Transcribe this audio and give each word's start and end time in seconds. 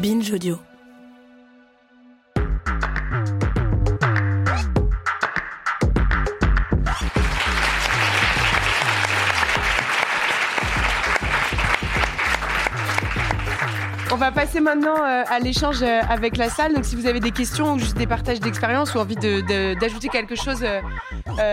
Binge 0.00 0.32
Audio. 0.32 0.58
On 14.10 14.16
va 14.16 14.32
passer 14.32 14.60
maintenant 14.60 14.96
euh, 14.96 15.22
à 15.28 15.38
l'échange 15.38 15.82
euh, 15.82 16.00
avec 16.08 16.38
la 16.38 16.48
salle. 16.48 16.72
Donc, 16.72 16.86
si 16.86 16.96
vous 16.96 17.06
avez 17.06 17.20
des 17.20 17.30
questions 17.30 17.74
ou 17.74 17.78
juste 17.78 17.98
des 17.98 18.06
partages 18.06 18.40
d'expérience 18.40 18.94
ou 18.94 18.98
envie 18.98 19.16
d'ajouter 19.16 20.08
quelque 20.08 20.34
chose, 20.34 20.62
euh, 20.62 20.80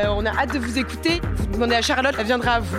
on 0.07 0.25
a 0.25 0.29
hâte 0.29 0.53
de 0.53 0.59
vous 0.59 0.79
écouter. 0.79 1.19
Vous 1.35 1.47
demandez 1.47 1.75
à 1.75 1.81
Charlotte, 1.81 2.15
elle 2.17 2.25
viendra 2.25 2.53
à 2.53 2.59
vous. 2.61 2.77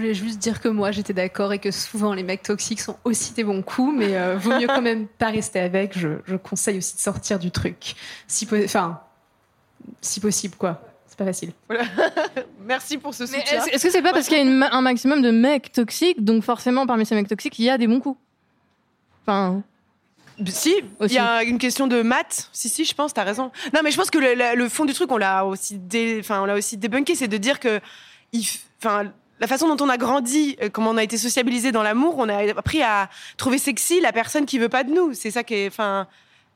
Je 0.00 0.04
voulais 0.06 0.14
juste 0.14 0.38
dire 0.38 0.60
que 0.60 0.68
moi 0.68 0.92
j'étais 0.92 1.12
d'accord 1.12 1.52
et 1.52 1.58
que 1.58 1.70
souvent 1.70 2.14
les 2.14 2.22
mecs 2.22 2.42
toxiques 2.42 2.80
sont 2.80 2.96
aussi 3.04 3.34
des 3.34 3.44
bons 3.44 3.60
coups, 3.62 3.94
mais 3.94 4.16
euh, 4.16 4.36
vaut 4.38 4.58
mieux 4.58 4.66
quand 4.66 4.80
même 4.80 5.06
pas 5.06 5.28
rester 5.28 5.60
avec. 5.60 5.98
Je, 5.98 6.08
je 6.24 6.36
conseille 6.36 6.78
aussi 6.78 6.94
de 6.96 7.00
sortir 7.00 7.38
du 7.38 7.50
truc, 7.50 7.94
si 8.26 8.48
enfin 8.64 9.00
si 10.00 10.20
possible 10.20 10.54
quoi. 10.56 10.80
C'est 11.06 11.18
pas 11.18 11.26
facile. 11.26 11.52
Merci 12.64 12.96
pour 12.96 13.12
ce 13.12 13.26
soutien. 13.26 13.42
est-ce 13.66 13.82
que 13.84 13.90
c'est 13.90 14.00
pas 14.00 14.12
parce 14.12 14.26
qu'il 14.28 14.38
y 14.38 14.40
a 14.40 14.44
une 14.44 14.62
un 14.62 14.80
maximum 14.80 15.20
de 15.20 15.30
mecs 15.30 15.70
toxiques, 15.72 16.24
donc 16.24 16.44
forcément 16.44 16.86
parmi 16.86 17.04
ces 17.04 17.14
mecs 17.14 17.28
toxiques, 17.28 17.58
il 17.58 17.66
y 17.66 17.70
a 17.70 17.76
des 17.76 17.86
bons 17.86 18.00
coups? 18.00 18.18
Enfin, 19.26 19.62
Si, 20.46 20.74
il 20.78 21.04
Aussi. 21.04 21.14
y 21.16 21.18
a 21.18 21.42
une 21.42 21.58
question 21.58 21.86
de 21.86 22.00
maths. 22.00 22.48
Si, 22.52 22.70
si, 22.70 22.84
je 22.86 22.94
pense, 22.94 23.12
t'as 23.12 23.24
raison. 23.24 23.50
Non, 23.74 23.80
mais 23.84 23.90
je 23.90 23.96
pense 23.98 24.10
que 24.10 24.18
le, 24.18 24.34
le- 24.34 24.56
le 24.56 24.68
fond 24.70 24.86
du 24.86 24.94
truc, 24.94 25.12
on 25.12 25.18
l'a 25.18 25.44
aussi, 25.44 25.76
dé, 25.78 26.16
enfin, 26.20 26.40
on 26.40 26.46
l'a 26.46 26.54
aussi 26.54 26.78
débunké, 26.78 27.14
c'est 27.14 27.28
de 27.28 27.36
dire 27.36 27.60
que, 27.60 27.80
enfin, 28.82 29.12
la 29.40 29.46
façon 29.46 29.74
dont 29.74 29.82
on 29.84 29.88
a 29.88 29.96
grandi, 29.96 30.56
euh, 30.62 30.68
comment 30.70 30.90
on 30.90 30.96
a 30.98 31.02
été 31.02 31.16
sociabilisé 31.16 31.72
dans 31.72 31.82
l'amour, 31.82 32.14
on 32.18 32.28
a 32.28 32.50
appris 32.56 32.82
à 32.82 33.08
trouver 33.36 33.58
sexy 33.58 34.00
la 34.00 34.12
personne 34.12 34.44
qui 34.46 34.58
veut 34.58 34.68
pas 34.68 34.84
de 34.84 34.92
nous. 34.92 35.14
C'est 35.14 35.30
ça 35.30 35.42
qui 35.42 35.54
est, 35.54 35.66
enfin, 35.68 36.06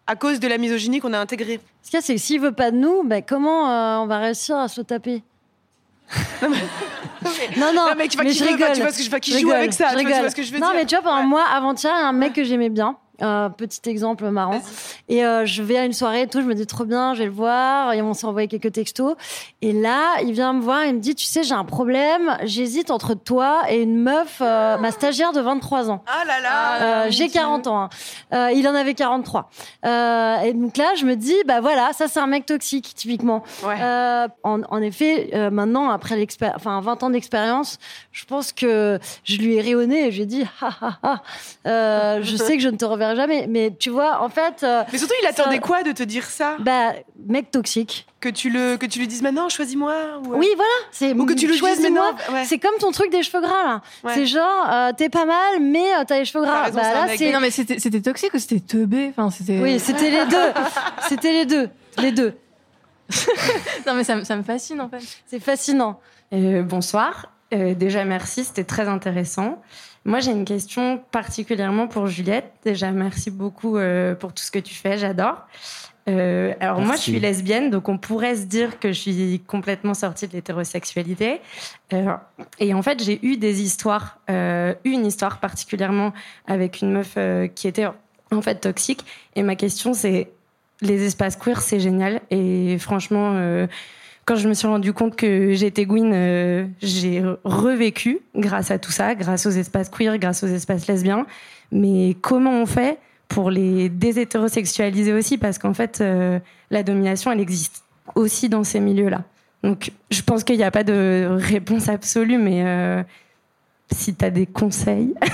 à 0.07 0.17
cause 0.17 0.39
de 0.39 0.47
la 0.49 0.59
misogynie 0.59 1.01
qu'on 1.01 1.13
a 1.15 1.19
intégrée. 1.19 1.61
Ce 1.83 1.91
qu'il 1.91 1.97
y 1.99 2.03
a, 2.03 2.05
c'est 2.05 2.15
que 2.15 2.21
s'il 2.21 2.41
veut 2.41 2.53
pas 2.53 2.71
de 2.71 2.77
nous, 2.77 3.03
ben, 3.05 3.23
comment 3.27 3.71
euh, 3.71 3.97
on 4.03 4.07
va 4.07 4.19
réussir 4.19 4.57
à 4.57 4.69
se 4.69 4.83
taper? 4.83 5.23
Non, 6.43 6.49
non, 7.57 7.73
Non, 7.75 7.87
mais 7.97 8.09
tu 8.09 8.17
vois, 8.19 8.27
qui 8.27 8.35
je 8.35 8.45
veut, 8.45 8.51
rigole. 8.51 8.73
tu 8.75 8.83
vois 8.83 8.93
ce 8.93 8.99
que 8.99 9.05
je 9.05 9.17
qui 9.17 9.33
Je 9.33 9.39
joue 9.39 9.47
rigole, 9.47 9.57
avec 9.57 9.73
ça, 9.73 9.89
je 9.89 9.89
tu 9.89 9.95
vois, 9.95 10.03
tu 10.03 10.07
rigole. 10.07 10.21
vois 10.21 10.31
ce 10.31 10.37
que 10.37 10.43
je 10.43 10.53
veux 10.53 10.59
non, 10.59 10.67
dire. 10.69 10.77
mais 10.77 10.85
tu 10.87 10.95
vois, 10.95 11.03
pendant 11.03 11.21
Ouais. 11.23 11.27
moi, 11.27 11.45
avant-hier, 11.51 11.93
il 11.97 12.01
y 12.01 12.05
a 12.05 12.09
un 12.09 12.13
mec 12.13 12.33
que 12.35 12.45
j'aimais 12.45 12.69
bien. 12.69 12.97
Euh, 13.23 13.49
petit 13.49 13.81
exemple 13.89 14.29
marrant. 14.31 14.61
Et 15.09 15.25
euh, 15.25 15.47
je 15.47 15.63
vais 15.63 15.77
à 15.79 15.85
une 15.85 15.93
soirée 15.93 16.23
et 16.23 16.27
tout, 16.27 16.41
je 16.41 16.47
me 16.47 16.55
dis 16.55 16.67
trop 16.67 16.85
bien, 16.85 17.15
je 17.15 17.21
vais 17.21 17.25
le 17.27 17.31
voir. 17.31 17.93
Et 17.93 18.03
on 18.03 18.13
s'est 18.13 18.27
envoyé 18.27 18.49
quelques 18.49 18.73
textos. 18.73 19.15
Et 19.63 19.73
là, 19.73 20.17
il 20.23 20.33
vient 20.33 20.53
me 20.53 20.61
voir, 20.61 20.85
il 20.85 20.95
me 20.95 20.99
dit, 21.01 21.15
tu 21.15 21.25
sais, 21.25 21.45
j'ai 21.45 21.55
un 21.55 21.65
problème. 21.65 22.37
J'hésite 22.43 22.91
entre 22.91 23.15
toi 23.15 23.63
et 23.69 23.83
une 23.83 23.99
meuf, 23.99 24.39
euh, 24.41 24.77
ma 24.79 24.91
stagiaire 24.91 25.31
de 25.33 25.41
23 25.41 25.91
ans. 25.91 26.03
Ah 26.09 26.25
là 26.27 26.41
là. 26.41 27.05
Euh, 27.05 27.07
j'ai 27.11 27.29
40 27.29 27.67
ans. 27.69 27.89
hein. 28.33 28.51
Il 28.51 28.67
en 28.67 28.75
avait 28.75 28.95
43. 28.95 29.49
Euh, 29.87 30.39
et 30.41 30.53
donc 30.53 30.77
là, 30.77 30.87
je 30.97 31.05
me 31.05 31.15
dis, 31.15 31.37
bah 31.47 31.61
voilà, 31.61 31.93
ça 31.93 32.09
c'est 32.09 32.19
un 32.21 32.27
mec 32.27 32.47
toxique, 32.47 32.95
typiquement. 32.97 33.45
Ouais. 33.65 33.77
En, 34.43 34.61
en 34.63 34.83
effet, 34.83 35.31
maintenant, 35.53 35.91
après 35.91 36.17
l'expé- 36.17 36.51
enfin 36.57 36.81
20 36.81 37.03
ans 37.05 37.11
d'expérience, 37.11 37.79
je 38.11 38.25
pense 38.25 38.53
que 38.53 38.99
je 39.23 39.37
lui 39.37 39.55
ai 39.55 39.61
rayonné 39.61 40.09
et 40.09 40.11
je 40.11 40.17
lui 40.17 40.23
ai 40.25 40.27
dit, 40.27 40.45
ha 40.61 40.69
ha 40.81 40.99
ha, 41.03 41.23
euh, 41.67 42.21
je 42.23 42.37
sais 42.37 42.57
que 42.57 42.63
je 42.63 42.69
ne 42.69 42.77
te 42.77 42.85
reverrai 42.85 43.04
jamais. 43.15 43.47
Mais 43.49 43.73
tu 43.79 43.91
vois, 43.91 44.23
en 44.23 44.29
fait, 44.29 44.63
euh, 44.63 44.83
Mais 44.93 44.99
surtout, 44.99 45.15
il 45.23 45.27
attendait 45.27 45.57
ça- 45.57 45.61
quoi 45.61 45.83
de 45.83 45.93
te 45.93 46.03
dire 46.03 46.25
ça? 46.25 46.57
Bah, 46.61 46.93
mec 47.29 47.51
toxique. 47.51 48.07
Que 48.21 48.29
tu 48.31 48.49
le, 48.49 48.77
que 48.79 48.87
tu 48.87 48.99
lui 48.99 49.07
dises 49.07 49.21
maintenant, 49.23 49.49
choisis-moi. 49.51 49.95
ou- 50.25 50.35
Oui, 50.37 50.49
voilà. 50.57 50.71
C'est 50.93 51.13
Ou 51.13 51.27
que 51.27 51.35
tu 51.35 51.47
le 51.47 51.53
dises 51.53 51.81
maintenant. 51.81 52.13
Ouais. 52.33 52.45
C'est 52.47 52.59
comme 52.59 52.77
ton 52.81 52.91
truc 52.91 53.11
des 53.11 53.23
cheveux 53.23 53.43
gras 53.43 53.65
là. 53.65 53.83
Ouais. 54.03 54.15
C'est 54.15 54.25
genre, 54.27 54.67
euh, 54.73 54.93
t'es 54.97 55.09
pas 55.11 55.27
mal, 55.27 55.61
mais 55.61 55.85
euh, 55.97 56.05
t'as 56.07 56.19
les 56.19 56.25
cheveux 56.25 56.43
gras. 56.45 56.63
raison, 56.65 56.77
bah 56.77 56.83
là, 57.07 57.07
c'est 57.19 57.31
non 57.33 57.41
mais 57.41 57.51
c'était 57.51 57.79
c'était 57.79 58.01
toxique 58.01 58.33
ou 58.33 58.39
c'était 58.39 58.61
teubé? 58.61 59.11
Enfin, 59.11 59.31
c'était. 59.31 59.59
Oui, 59.61 59.79
c'était 59.79 60.11
les 60.11 60.25
deux. 60.27 60.53
C'était 61.09 61.33
les 61.33 61.45
deux. 61.47 61.69
Les 61.99 62.13
deux. 62.13 62.35
Non 63.87 63.95
mais 63.95 64.05
ça, 64.05 64.17
me- 64.17 64.25
ça 64.25 64.37
me 64.37 64.43
fascine 64.43 64.81
en 64.81 64.89
fait. 64.89 65.01
C'est 65.27 65.41
fascinant. 65.41 66.01
Euh, 66.33 66.63
bonsoir. 66.63 67.31
Euh, 67.53 67.75
déjà, 67.75 68.05
merci, 68.05 68.45
c'était 68.45 68.65
très 68.65 68.89
intéressant. 68.89 69.61
Moi, 70.05 70.21
j'ai 70.21 70.33
une 70.33 70.45
question 70.45 71.03
particulièrement 71.11 71.87
pour 71.87 72.07
Juliette. 72.07 72.53
Déjà, 72.65 72.91
merci 72.91 73.31
beaucoup 73.31 73.79
euh, 73.79 74.15
pour 74.15 74.33
tout 74.35 74.43
ce 74.43 74.51
que 74.51 74.59
tu 74.59 74.75
fais, 74.75 74.99
j'adore. 74.99 75.47
Euh, 76.09 76.53
alors, 76.61 76.81
moi, 76.81 76.97
je 76.97 77.03
suis 77.03 77.21
lesbienne, 77.21 77.71
donc 77.71 77.89
on 77.89 77.97
pourrait 77.97 78.37
se 78.37 78.45
dire 78.45 78.79
que 78.79 78.89
je 78.93 79.01
suis 79.01 79.43
complètement 79.47 79.95
sortie 79.95 80.29
de 80.29 80.33
l'hétérosexualité. 80.33 81.41
Euh, 81.93 82.15
et 82.59 82.75
en 82.75 82.83
fait, 82.83 83.03
j'ai 83.03 83.25
eu 83.25 83.37
des 83.37 83.63
histoires, 83.63 84.19
euh, 84.31 84.75
une 84.85 85.07
histoire 85.07 85.41
particulièrement 85.41 86.13
avec 86.47 86.83
une 86.83 86.93
meuf 86.93 87.17
qui 87.55 87.69
était 87.69 87.87
en 88.31 88.43
fait 88.43 88.57
toxique. 88.57 89.05
Et 89.37 89.43
ma 89.43 89.57
question, 89.57 89.95
c'est 89.95 90.31
les 90.83 91.05
espaces 91.05 91.37
queer, 91.37 91.63
c'est 91.63 91.81
génial. 91.81 92.21
Et 92.31 92.77
franchement, 92.79 93.67
quand 94.25 94.37
je 94.37 94.49
me 94.49 94.55
suis 94.55 94.67
rendu 94.67 94.93
compte 94.93 95.17
que 95.17 95.53
j'étais 95.53 95.85
Gwyn, 95.85 96.13
euh, 96.13 96.67
j'ai 96.81 97.23
revécu 97.45 98.21
grâce 98.35 98.71
à 98.71 98.79
tout 98.79 98.91
ça, 98.91 99.15
grâce 99.15 99.47
aux 99.47 99.51
espaces 99.51 99.91
queer, 99.91 100.19
grâce 100.19 100.43
aux 100.43 100.49
espaces 100.49 100.87
lesbiens. 100.87 101.27
Mais 101.73 102.17
comment 102.21 102.53
on 102.53 102.67
fait 102.67 102.99
pour 103.29 103.51
les 103.51 103.89
déshétérosexualiser 103.89 105.13
aussi? 105.13 105.37
Parce 105.37 105.59
qu'en 105.59 105.75
fait, 105.75 106.01
euh, 106.01 106.39
la 106.71 106.83
domination, 106.83 107.33
elle 107.33 107.41
existe 107.41 107.85
aussi 108.15 108.49
dans 108.49 108.65
ces 108.65 108.81
milieux-là. 108.81 109.25
Donc, 109.63 109.93
je 110.11 110.23
pense 110.23 110.45
qu'il 110.45 110.57
n'y 110.57 110.65
a 110.65 110.71
pas 110.71 110.85
de 110.85 111.27
réponse 111.31 111.89
absolue, 111.89 112.39
mais 112.39 112.65
euh, 112.65 113.03
si 113.91 114.15
tu 114.15 114.25
as 114.25 114.31
des 114.31 114.47
conseils. 114.47 115.15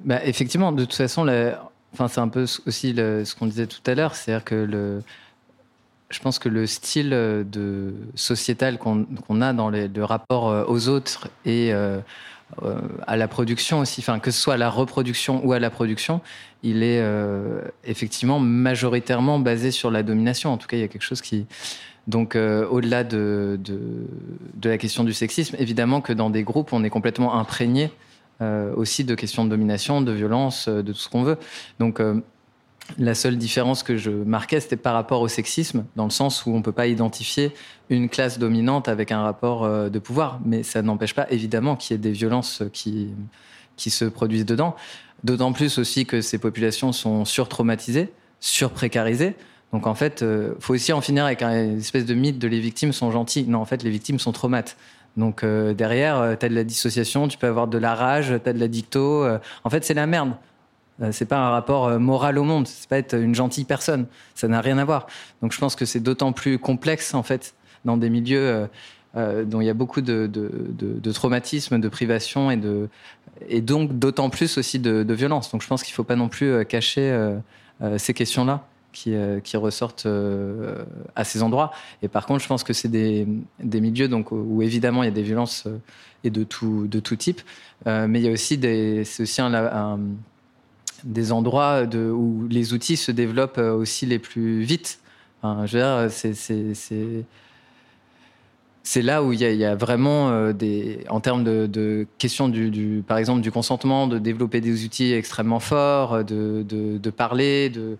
Bah, 0.00 0.24
effectivement, 0.24 0.70
de 0.70 0.84
toute 0.84 0.94
façon, 0.94 1.26
c'est 1.26 2.18
un 2.18 2.28
peu 2.28 2.44
aussi 2.66 2.94
ce 2.94 3.34
qu'on 3.34 3.46
disait 3.46 3.66
tout 3.66 3.80
à 3.86 3.94
l'heure, 3.94 4.14
c'est-à-dire 4.14 4.44
que 4.44 4.54
le, 4.54 5.02
je 6.10 6.20
pense 6.20 6.38
que 6.38 6.48
le 6.48 6.66
style 6.66 7.10
euh, 7.12 7.92
sociétal 8.14 8.78
qu'on 8.78 9.40
a 9.40 9.52
dans 9.52 9.70
le 9.70 10.04
rapport 10.04 10.48
euh, 10.48 10.64
aux 10.66 10.88
autres 10.88 11.28
et 11.44 11.72
euh, 11.72 12.00
à 13.06 13.16
la 13.16 13.28
production 13.28 13.80
aussi, 13.80 14.00
enfin, 14.00 14.18
que 14.18 14.30
ce 14.30 14.40
soit 14.40 14.54
à 14.54 14.56
la 14.56 14.70
reproduction 14.70 15.44
ou 15.46 15.52
à 15.52 15.58
la 15.58 15.68
production, 15.68 16.22
il 16.62 16.82
est 16.82 17.04
effectivement 17.84 18.40
majoritairement 18.40 19.38
basé 19.38 19.70
sur 19.70 19.90
la 19.90 20.02
domination. 20.02 20.50
En 20.50 20.56
tout 20.56 20.66
cas, 20.66 20.78
il 20.78 20.80
y 20.80 20.84
a 20.84 20.88
quelque 20.88 21.02
chose 21.02 21.20
qui. 21.20 21.44
Donc, 22.06 22.36
au-delà 22.36 23.04
de, 23.04 23.60
de, 23.62 24.68
la 24.68 24.78
question 24.78 25.04
du 25.04 25.12
sexisme, 25.12 25.56
évidemment 25.58 26.00
que 26.00 26.14
dans 26.14 26.30
des 26.30 26.42
groupes, 26.42 26.72
on 26.72 26.84
est 26.84 26.90
complètement 26.90 27.34
imprégné 27.34 27.90
aussi 28.40 29.04
de 29.04 29.14
questions 29.14 29.44
de 29.44 29.50
domination, 29.50 30.00
de 30.00 30.12
violence, 30.12 30.70
de 30.70 30.90
tout 30.90 30.98
ce 30.98 31.10
qu'on 31.10 31.24
veut. 31.24 31.36
Donc, 31.78 32.00
la 32.96 33.14
seule 33.14 33.36
différence 33.36 33.82
que 33.82 33.96
je 33.96 34.10
marquais, 34.10 34.60
c'était 34.60 34.76
par 34.76 34.94
rapport 34.94 35.20
au 35.20 35.28
sexisme, 35.28 35.84
dans 35.94 36.04
le 36.04 36.10
sens 36.10 36.46
où 36.46 36.50
on 36.50 36.58
ne 36.58 36.62
peut 36.62 36.72
pas 36.72 36.86
identifier 36.86 37.52
une 37.90 38.08
classe 38.08 38.38
dominante 38.38 38.88
avec 38.88 39.12
un 39.12 39.22
rapport 39.22 39.64
euh, 39.64 39.88
de 39.90 39.98
pouvoir. 39.98 40.40
Mais 40.44 40.62
ça 40.62 40.80
n'empêche 40.80 41.14
pas, 41.14 41.26
évidemment, 41.30 41.76
qu'il 41.76 41.94
y 41.94 41.96
ait 41.96 42.02
des 42.02 42.12
violences 42.12 42.62
qui, 42.72 43.08
qui 43.76 43.90
se 43.90 44.06
produisent 44.06 44.46
dedans. 44.46 44.74
D'autant 45.24 45.52
plus 45.52 45.78
aussi 45.78 46.06
que 46.06 46.20
ces 46.22 46.38
populations 46.38 46.92
sont 46.92 47.24
surtraumatisées, 47.24 48.10
surprécarisées. 48.40 49.34
Donc 49.72 49.86
en 49.86 49.94
fait, 49.94 50.22
il 50.26 50.54
faut 50.60 50.72
aussi 50.74 50.92
en 50.92 51.00
finir 51.00 51.24
avec 51.26 51.42
un- 51.42 51.64
une 51.64 51.78
espèce 51.78 52.06
de 52.06 52.14
mythe 52.14 52.38
de 52.38 52.48
les 52.48 52.60
victimes 52.60 52.92
sont 52.92 53.10
gentilles. 53.10 53.44
Non, 53.48 53.58
en 53.58 53.64
fait, 53.66 53.82
les 53.82 53.90
victimes 53.90 54.18
sont 54.18 54.32
traumates. 54.32 54.76
Donc 55.16 55.42
euh, 55.44 55.74
derrière, 55.74 56.36
tu 56.38 56.46
as 56.46 56.48
de 56.48 56.54
la 56.54 56.64
dissociation, 56.64 57.28
tu 57.28 57.36
peux 57.36 57.48
avoir 57.48 57.66
de 57.66 57.76
la 57.76 57.94
rage, 57.94 58.32
tu 58.42 58.48
as 58.48 58.52
de 58.52 58.58
la 58.60 58.68
dicto. 58.68 59.24
euh, 59.24 59.38
en 59.64 59.70
fait, 59.70 59.84
c'est 59.84 59.94
la 59.94 60.06
merde. 60.06 60.32
Euh, 61.02 61.12
c'est 61.12 61.26
pas 61.26 61.38
un 61.38 61.50
rapport 61.50 61.86
euh, 61.86 61.98
moral 61.98 62.38
au 62.38 62.44
monde, 62.44 62.66
c'est 62.66 62.88
pas 62.88 62.98
être 62.98 63.14
une 63.14 63.34
gentille 63.34 63.64
personne. 63.64 64.06
Ça 64.34 64.48
n'a 64.48 64.60
rien 64.60 64.78
à 64.78 64.84
voir. 64.84 65.06
Donc 65.42 65.52
je 65.52 65.58
pense 65.58 65.76
que 65.76 65.84
c'est 65.84 66.00
d'autant 66.00 66.32
plus 66.32 66.58
complexe 66.58 67.14
en 67.14 67.22
fait 67.22 67.54
dans 67.84 67.96
des 67.96 68.10
milieux 68.10 68.68
euh, 69.16 69.44
dont 69.44 69.60
il 69.60 69.66
y 69.66 69.70
a 69.70 69.74
beaucoup 69.74 70.00
de, 70.00 70.26
de, 70.26 70.50
de, 70.70 70.98
de 70.98 71.12
traumatisme, 71.12 71.80
de 71.80 71.88
privation 71.88 72.50
et 73.48 73.60
donc 73.60 73.98
d'autant 73.98 74.30
plus 74.30 74.58
aussi 74.58 74.78
de, 74.78 75.02
de 75.02 75.14
violence. 75.14 75.50
Donc 75.50 75.62
je 75.62 75.68
pense 75.68 75.82
qu'il 75.82 75.94
faut 75.94 76.04
pas 76.04 76.16
non 76.16 76.28
plus 76.28 76.64
cacher 76.66 77.36
ces 77.96 78.14
questions-là 78.14 78.64
qui, 78.92 79.56
ressortent 79.56 80.06
à 81.16 81.24
ces 81.24 81.42
endroits. 81.42 81.72
Et 82.02 82.08
par 82.08 82.26
contre, 82.26 82.42
je 82.42 82.48
pense 82.48 82.64
que 82.64 82.72
c'est 82.72 82.88
des, 82.88 83.26
milieux 83.60 84.08
donc, 84.08 84.30
où, 84.30 84.60
évidemment 84.60 85.02
il 85.02 85.06
y 85.06 85.10
a 85.10 85.12
des 85.12 85.22
violences 85.22 85.66
et 86.24 86.30
de 86.30 86.44
tout, 86.44 86.86
de 86.86 87.00
tout 87.00 87.16
type, 87.16 87.40
mais 87.86 88.20
il 88.20 88.22
y 88.22 88.28
a 88.28 88.32
aussi 88.32 88.58
des, 88.58 89.04
c'est 89.04 89.22
aussi 89.22 89.40
un- 89.40 89.98
des 91.04 91.32
endroits 91.32 91.84
où 91.94 92.46
les 92.48 92.72
outils 92.72 92.96
se 92.96 93.12
développent 93.12 93.58
euh, 93.58 93.74
aussi 93.74 94.06
les 94.06 94.18
plus 94.18 94.62
vite. 94.62 95.00
Je 95.42 95.78
veux 95.78 96.06
dire, 96.06 96.10
c'est, 98.82 99.02
là 99.02 99.22
où 99.22 99.32
il 99.32 99.40
y 99.40 99.64
a, 99.64 99.74
vraiment 99.76 100.30
euh, 100.30 100.52
des, 100.52 101.04
en 101.08 101.20
termes 101.20 101.44
de, 101.44 102.06
questions 102.18 102.48
du, 102.48 103.04
par 103.06 103.18
exemple, 103.18 103.40
du 103.40 103.52
consentement, 103.52 104.06
de 104.06 104.18
développer 104.18 104.60
des 104.60 104.84
outils 104.84 105.12
extrêmement 105.12 105.60
forts, 105.60 106.24
de, 106.24 106.64
de, 106.64 107.10
parler, 107.10 107.70
de, 107.70 107.98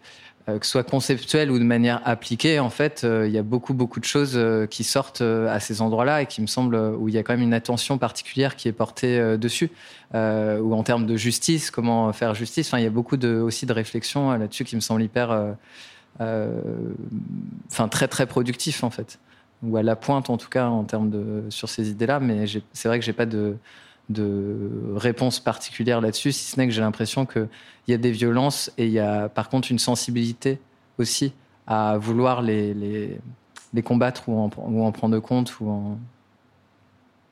que 0.57 0.65
ce 0.65 0.73
soit 0.73 0.85
conceptuel 0.85 1.51
ou 1.51 1.59
de 1.59 1.65
manière 1.65 2.01
appliquée, 2.05 2.59
en 2.59 2.71
fait, 2.71 3.03
euh, 3.05 3.27
il 3.27 3.33
y 3.35 3.39
a 3.39 3.43
beaucoup, 3.43 3.75
beaucoup 3.75 4.01
de 4.01 4.05
choses 4.05 4.33
euh, 4.35 4.67
qui 4.67 4.85
sortent 4.85 5.21
à 5.21 5.61
ces 5.61 5.83
endroits-là 5.83 6.23
et 6.23 6.27
qui 6.27 6.41
me 6.41 6.47
semblent 6.47 6.77
où 6.77 7.09
il 7.09 7.15
y 7.15 7.19
a 7.19 7.23
quand 7.23 7.35
même 7.35 7.43
une 7.43 7.53
attention 7.53 7.99
particulière 7.99 8.57
qui 8.57 8.69
est 8.69 8.73
portée 8.73 9.37
dessus. 9.37 9.71
ou 10.15 10.75
en 10.75 10.83
termes 10.83 11.07
de 11.07 11.17
justice, 11.17 11.71
comment 11.71 12.13
faire 12.13 12.35
justice. 12.35 12.69
Enfin, 12.69 12.79
il 12.79 12.85
y 12.85 12.87
a 12.87 12.91
beaucoup 12.91 13.17
aussi 13.17 13.67
de 13.67 13.73
réflexions 13.73 14.31
là-dessus 14.33 14.65
qui 14.65 14.77
me 14.77 14.81
semblent 14.81 15.03
hyper, 15.03 15.57
très, 17.91 18.09
très 18.09 18.27
productifs, 18.27 18.85
en 18.85 18.91
fait. 18.91 19.19
Ou 19.63 19.77
à 19.77 19.83
la 19.83 19.97
pointe, 19.97 20.31
en 20.31 20.37
tout 20.37 20.49
cas, 20.49 20.69
en 20.69 20.85
termes 20.85 21.11
de, 21.11 21.45
sur 21.51 21.69
ces 21.69 21.91
idées-là. 21.91 22.21
Mais 22.21 22.47
c'est 22.73 22.89
vrai 22.89 22.99
que 22.99 23.05
j'ai 23.05 23.13
pas 23.13 23.27
de, 23.27 23.57
de 24.09 24.95
réponse 24.95 25.41
particulière 25.41 26.01
là-dessus, 26.01 26.33
si 26.33 26.51
ce 26.51 26.59
n'est 26.59 26.67
que 26.67 26.73
j'ai 26.73 26.81
l'impression 26.81 27.27
qu'il 27.27 27.49
y 27.89 27.93
a 27.93 27.99
des 27.99 28.11
violences 28.11 28.71
et 28.79 28.87
il 28.87 28.93
y 28.93 28.99
a 28.99 29.29
par 29.29 29.49
contre 29.49 29.71
une 29.71 29.79
sensibilité 29.79 30.59
aussi 30.99 31.33
à 31.67 31.99
vouloir 31.99 32.41
les, 32.43 32.73
les, 32.75 33.83
combattre 33.83 34.29
ou 34.29 34.39
en, 34.39 34.51
ou 34.57 34.83
en, 34.85 34.91
prendre 34.93 35.19
compte. 35.21 35.61
Ou 35.61 35.69
en... 35.69 35.99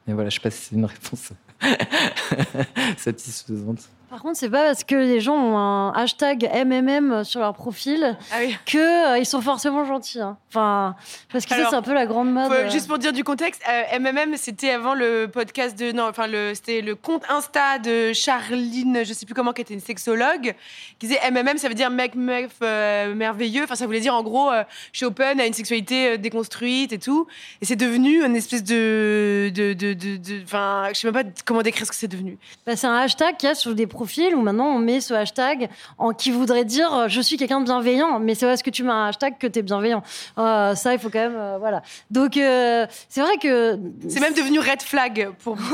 Mais 0.06 0.12
voilà, 0.12 0.28
je 0.28 0.37
ne 0.37 0.40
sais 0.40 0.43
pas 0.43 0.50
si 0.50 0.62
c'est 0.67 0.76
une 0.76 0.84
réponse 0.84 1.32
satisfaisante. 2.99 3.88
Par 4.16 4.22
contre, 4.22 4.38
c'est 4.38 4.48
pas 4.48 4.64
parce 4.68 4.82
que 4.82 4.94
les 4.94 5.20
gens 5.20 5.34
ont 5.34 5.58
un 5.58 5.92
hashtag 5.92 6.50
MMM 6.50 7.22
sur 7.22 7.40
leur 7.40 7.52
profil 7.52 8.16
ah 8.32 8.36
que 8.64 8.78
euh, 9.12 9.18
ils 9.18 9.26
sont 9.26 9.42
forcément 9.42 9.84
gentils. 9.84 10.22
Hein. 10.22 10.38
Enfin, 10.48 10.96
parce 11.30 11.44
que 11.44 11.54
c'est 11.54 11.74
un 11.74 11.82
peu 11.82 11.92
la 11.92 12.06
grande 12.06 12.32
mode. 12.32 12.50
Euh. 12.50 12.70
juste 12.70 12.88
pour 12.88 12.96
dire 12.96 13.12
du 13.12 13.24
contexte, 13.24 13.62
MMM 13.92 14.32
euh, 14.32 14.36
c'était 14.38 14.70
avant 14.70 14.94
le 14.94 15.26
podcast 15.30 15.78
de 15.78 15.92
non, 15.92 16.04
enfin 16.08 16.28
le 16.28 16.54
c'était 16.54 16.80
le 16.80 16.94
compte 16.94 17.24
Insta 17.28 17.78
de 17.78 18.14
Charline, 18.14 19.02
je 19.04 19.12
sais 19.12 19.26
plus 19.26 19.34
comment, 19.34 19.52
qui 19.52 19.60
était 19.60 19.74
une 19.74 19.80
sexologue, 19.80 20.54
qui 20.98 21.08
disait 21.08 21.20
MMM, 21.30 21.58
ça 21.58 21.69
veut 21.69 21.74
dire 21.74 21.90
mec 21.90 22.14
meuf 22.14 22.58
merveilleux. 22.62 23.64
Enfin, 23.64 23.74
ça 23.74 23.84
voulait 23.84 24.00
dire 24.00 24.14
en 24.14 24.22
gros, 24.22 24.50
je 24.92 24.96
suis 24.96 25.04
open 25.04 25.38
à 25.40 25.44
une 25.44 25.52
sexualité 25.52 26.16
déconstruite 26.16 26.94
et 26.94 26.98
tout. 26.98 27.26
Et 27.60 27.66
c'est 27.66 27.76
devenu 27.76 28.24
une 28.24 28.34
espèce 28.34 28.64
de 28.64 29.52
de 29.54 29.74
de 29.74 30.42
enfin, 30.42 30.84
je 30.94 31.00
sais 31.00 31.12
même 31.12 31.22
pas 31.22 31.30
comment 31.44 31.60
décrire 31.60 31.84
ce 31.84 31.90
que 31.90 31.98
c'est 31.98 32.08
devenu. 32.08 32.38
Bah, 32.66 32.76
c'est 32.76 32.86
un 32.86 32.96
hashtag 32.96 33.36
qui 33.36 33.46
a 33.46 33.54
sur 33.54 33.74
des 33.74 33.86
profil 34.06 34.37
où 34.37 34.41
maintenant 34.41 34.69
on 34.69 34.79
met 34.79 35.00
ce 35.00 35.14
hashtag 35.14 35.69
en 35.99 36.12
qui 36.12 36.31
voudrait 36.31 36.64
dire 36.64 36.94
euh, 36.94 37.08
je 37.08 37.20
suis 37.20 37.37
quelqu'un 37.37 37.58
de 37.58 37.64
bienveillant, 37.64 38.20
mais 38.20 38.37
c'est 38.37 38.47
parce 38.47 38.62
que 38.62 38.70
tu 38.70 38.85
mets 38.85 38.93
un 38.93 39.06
hashtag 39.06 39.37
que 39.37 39.49
tu 39.49 39.58
es 39.58 39.62
bienveillant. 39.62 40.03
Euh, 40.38 40.76
ça, 40.76 40.93
il 40.93 41.00
faut 41.00 41.11
quand 41.11 41.19
même. 41.19 41.37
Euh, 41.37 41.58
voilà. 41.58 41.82
Donc, 42.08 42.35
c'est 42.35 43.20
vrai 43.20 43.37
que. 43.43 43.76
C'est 44.08 44.20
même 44.20 44.35
devenu 44.35 44.61
red 44.61 44.82
flag 44.82 45.31
pour. 45.43 45.58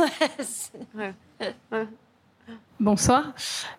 Ouais, 0.94 1.14
Bonsoir. 2.78 3.32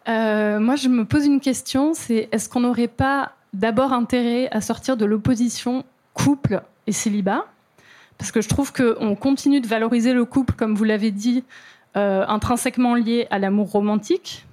moi, 0.06 0.76
je 0.76 0.88
me 0.90 1.06
pose 1.06 1.26
une 1.26 1.40
question 1.40 1.94
c'est 1.94 2.28
est-ce 2.32 2.50
qu'on 2.50 2.60
n'aurait 2.60 2.88
pas 2.88 3.34
d'abord 3.54 3.94
intérêt 3.94 4.50
à 4.52 4.60
sortir 4.62 4.98
de 4.98 5.06
l'opposition 5.06 5.84
couple 6.14 6.62
et 6.88 6.92
célibat? 6.92 7.46
Parce 8.18 8.32
que 8.32 8.42
je 8.42 8.50
trouve 8.50 8.72
qu'on 8.74 9.16
continue 9.16 9.62
de 9.62 9.68
valoriser 9.68 10.14
le 10.14 10.26
couple, 10.26 10.54
comme 10.56 10.76
vous 10.76 10.84
l'avez 10.84 11.12
dit, 11.12 11.44
euh, 11.96 12.26
intrinsèquement 12.28 12.96
lié 12.96 13.28
à 13.30 13.38
l'amour 13.38 13.70
romantique. 13.70 14.48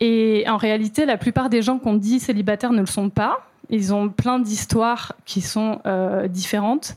Et 0.00 0.44
en 0.48 0.56
réalité, 0.56 1.06
la 1.06 1.16
plupart 1.16 1.48
des 1.48 1.62
gens 1.62 1.78
qu'on 1.78 1.94
dit 1.94 2.18
célibataires 2.18 2.72
ne 2.72 2.80
le 2.80 2.86
sont 2.86 3.08
pas. 3.08 3.46
Ils 3.70 3.94
ont 3.94 4.08
plein 4.08 4.40
d'histoires 4.40 5.12
qui 5.26 5.40
sont 5.40 5.80
euh, 5.86 6.26
différentes. 6.26 6.96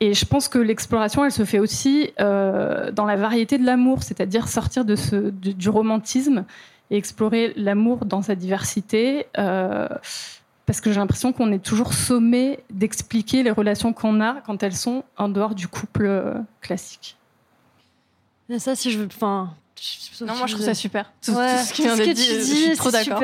Et 0.00 0.12
je 0.12 0.24
pense 0.24 0.48
que 0.48 0.58
l'exploration, 0.58 1.24
elle 1.24 1.30
se 1.30 1.44
fait 1.44 1.60
aussi 1.60 2.10
euh, 2.18 2.90
dans 2.90 3.04
la 3.04 3.14
variété 3.14 3.58
de 3.58 3.64
l'amour, 3.64 4.02
c'est-à-dire 4.02 4.48
sortir 4.48 4.84
du 4.84 5.68
romantisme 5.68 6.44
et 6.90 6.96
explorer 6.96 7.52
l'amour 7.54 8.06
dans 8.06 8.22
sa 8.22 8.34
diversité. 8.34 9.26
parce 9.34 10.80
que 10.80 10.92
j'ai 10.92 10.98
l'impression 10.98 11.32
qu'on 11.32 11.52
est 11.52 11.64
toujours 11.64 11.92
sommé 11.94 12.58
d'expliquer 12.70 13.44
les 13.44 13.52
relations 13.52 13.92
qu'on 13.92 14.20
a 14.20 14.40
quand 14.44 14.64
elles 14.64 14.76
sont 14.76 15.04
en 15.16 15.28
dehors 15.28 15.54
du 15.54 15.68
couple 15.68 16.34
classique. 16.60 17.17
Ça, 18.56 18.74
si 18.74 18.90
je 18.90 18.98
veux. 18.98 19.06
Enfin, 19.06 19.50
non, 20.22 20.34
moi 20.36 20.46
je 20.46 20.54
trouve 20.54 20.64
ça 20.64 20.74
super. 20.74 21.12
Tout, 21.24 21.32
ce, 21.32 21.72
qui 21.72 21.82
d'être 21.82 22.16
dit, 22.16 22.24
je 22.24 22.42
suis 22.42 22.76
trop 22.76 22.90
d'accord. 22.90 23.22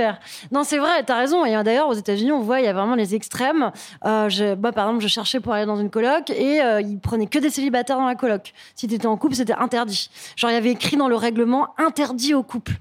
Non, 0.53 0.65
c'est 0.65 0.79
vrai, 0.79 1.03
t'as 1.05 1.17
raison. 1.17 1.45
Et 1.45 1.51
d'ailleurs, 1.63 1.89
aux 1.89 1.95
États-Unis, 1.95 2.33
on 2.33 2.41
voit, 2.41 2.61
il 2.61 2.65
y 2.65 2.69
a 2.69 2.73
vraiment 2.73 2.95
les 2.95 3.15
extrêmes. 3.15 3.73
Euh, 4.05 4.29
je, 4.29 4.55
bah, 4.55 4.73
par 4.73 4.87
exemple, 4.87 5.03
je 5.03 5.09
cherchais 5.09 5.41
pour 5.41 5.53
aller 5.53 5.67
dans 5.67 5.77
une 5.77 5.91
coloc 5.91 6.31
et 6.31 6.63
euh, 6.63 6.81
ils 6.81 6.99
prenaient 6.99 7.27
que 7.27 7.39
des 7.39 7.51
célibataires 7.51 7.97
dans 7.97 8.07
la 8.07 8.15
coloc. 8.15 8.53
Si 8.75 8.87
t'étais 8.87 9.07
en 9.07 9.17
couple, 9.17 9.35
c'était 9.35 9.55
interdit. 9.55 10.11
Genre, 10.37 10.51
il 10.51 10.55
y 10.55 10.57
avait 10.57 10.71
écrit 10.71 10.97
dans 10.97 11.09
le 11.09 11.17
règlement 11.17 11.75
interdit 11.79 12.35
au 12.35 12.43
couple. 12.43 12.75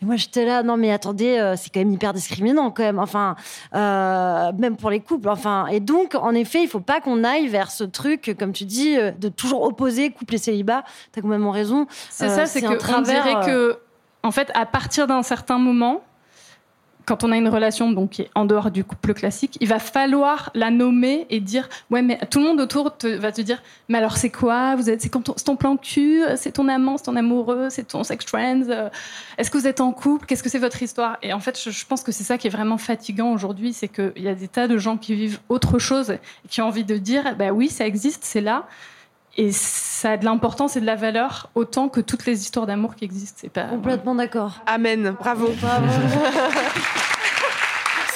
Et 0.00 0.04
moi, 0.04 0.16
j'étais 0.16 0.44
là, 0.44 0.62
non, 0.62 0.76
mais 0.76 0.92
attendez, 0.92 1.38
euh, 1.38 1.56
c'est 1.56 1.70
quand 1.70 1.80
même 1.80 1.92
hyper 1.92 2.12
discriminant, 2.12 2.70
quand 2.70 2.84
même. 2.84 2.98
Enfin, 2.98 3.34
euh, 3.74 4.52
même 4.56 4.76
pour 4.76 4.90
les 4.90 5.00
couples. 5.00 5.28
Enfin, 5.28 5.66
et 5.66 5.80
donc, 5.80 6.14
en 6.14 6.34
effet, 6.34 6.62
il 6.62 6.68
faut 6.68 6.80
pas 6.80 7.00
qu'on 7.00 7.24
aille 7.24 7.48
vers 7.48 7.70
ce 7.70 7.84
truc, 7.84 8.36
comme 8.38 8.52
tu 8.52 8.64
dis, 8.64 8.96
euh, 8.96 9.10
de 9.10 9.28
toujours 9.28 9.62
opposer 9.62 10.10
couple 10.10 10.36
et 10.36 10.38
célibat. 10.38 10.84
T'as 11.12 11.20
quand 11.20 11.28
même 11.28 11.48
raison. 11.48 11.86
C'est 12.10 12.28
ça, 12.28 12.46
c'est 12.46 12.62
qu'on 12.62 13.02
dirait 13.02 13.44
que, 13.44 13.78
en 14.22 14.30
fait, 14.30 14.50
à 14.54 14.66
partir 14.66 15.06
d'un 15.06 15.22
certain 15.22 15.58
moment, 15.58 16.02
quand 17.08 17.24
on 17.24 17.32
a 17.32 17.38
une 17.38 17.48
relation 17.48 17.90
donc 17.90 18.10
qui 18.10 18.22
est 18.22 18.30
en 18.34 18.44
dehors 18.44 18.70
du 18.70 18.84
couple 18.84 19.14
classique, 19.14 19.56
il 19.62 19.68
va 19.68 19.78
falloir 19.78 20.50
la 20.54 20.70
nommer 20.70 21.26
et 21.30 21.40
dire 21.40 21.66
ouais 21.90 22.02
mais 22.02 22.18
tout 22.30 22.38
le 22.38 22.44
monde 22.44 22.60
autour 22.60 22.92
va 23.02 23.32
te 23.32 23.40
dire 23.40 23.62
mais 23.88 23.96
alors 23.96 24.18
c'est 24.18 24.28
quoi? 24.28 24.76
Vous 24.76 24.90
êtes 24.90 25.00
c'est 25.00 25.08
ton, 25.08 25.56
plan 25.56 25.78
cul? 25.78 26.20
C'est 26.36 26.52
ton 26.52 26.68
amant 26.68 26.98
c'est 26.98 27.04
ton 27.04 27.16
amoureux 27.16 27.68
c'est 27.70 27.88
ton 27.88 28.04
sex 28.04 28.26
friends? 28.26 28.68
Euh, 28.68 28.90
est-ce 29.38 29.50
que 29.50 29.56
vous 29.56 29.66
êtes 29.66 29.80
en 29.80 29.92
couple? 29.92 30.26
Qu'est-ce 30.26 30.42
que 30.42 30.50
c'est 30.50 30.58
votre 30.58 30.82
histoire? 30.82 31.16
Et 31.22 31.32
en 31.32 31.40
fait 31.40 31.58
je, 31.58 31.86
pense 31.86 32.02
que 32.02 32.12
c'est 32.12 32.24
ça 32.24 32.36
qui 32.36 32.46
est 32.46 32.50
vraiment 32.50 32.76
fatigant 32.76 33.32
aujourd'hui 33.32 33.72
c'est 33.72 33.88
qu'il 33.88 34.12
y 34.22 34.28
a 34.28 34.34
des 34.34 34.48
tas 34.48 34.68
de 34.68 34.76
gens 34.76 34.98
qui 34.98 35.14
vivent 35.14 35.40
autre 35.48 35.78
chose 35.78 36.10
et 36.10 36.20
qui 36.50 36.60
ont 36.60 36.66
envie 36.66 36.84
de 36.84 36.98
dire 36.98 37.36
bah 37.38 37.52
oui 37.52 37.70
ça 37.70 37.86
existe 37.86 38.24
c'est 38.24 38.42
là 38.42 38.66
et 39.38 39.52
ça 39.52 40.12
a 40.12 40.16
de 40.16 40.24
l'importance 40.24 40.76
et 40.76 40.80
de 40.80 40.86
la 40.86 40.96
valeur 40.96 41.48
autant 41.54 41.88
que 41.88 42.00
toutes 42.00 42.26
les 42.26 42.40
histoires 42.42 42.66
d'amour 42.66 42.96
qui 42.96 43.04
existent. 43.04 43.38
C'est 43.40 43.48
pas 43.48 43.68
complètement 43.68 44.16
d'accord. 44.16 44.60
Amen. 44.66 45.14
Bravo. 45.18 45.48
Bravo. 45.60 45.86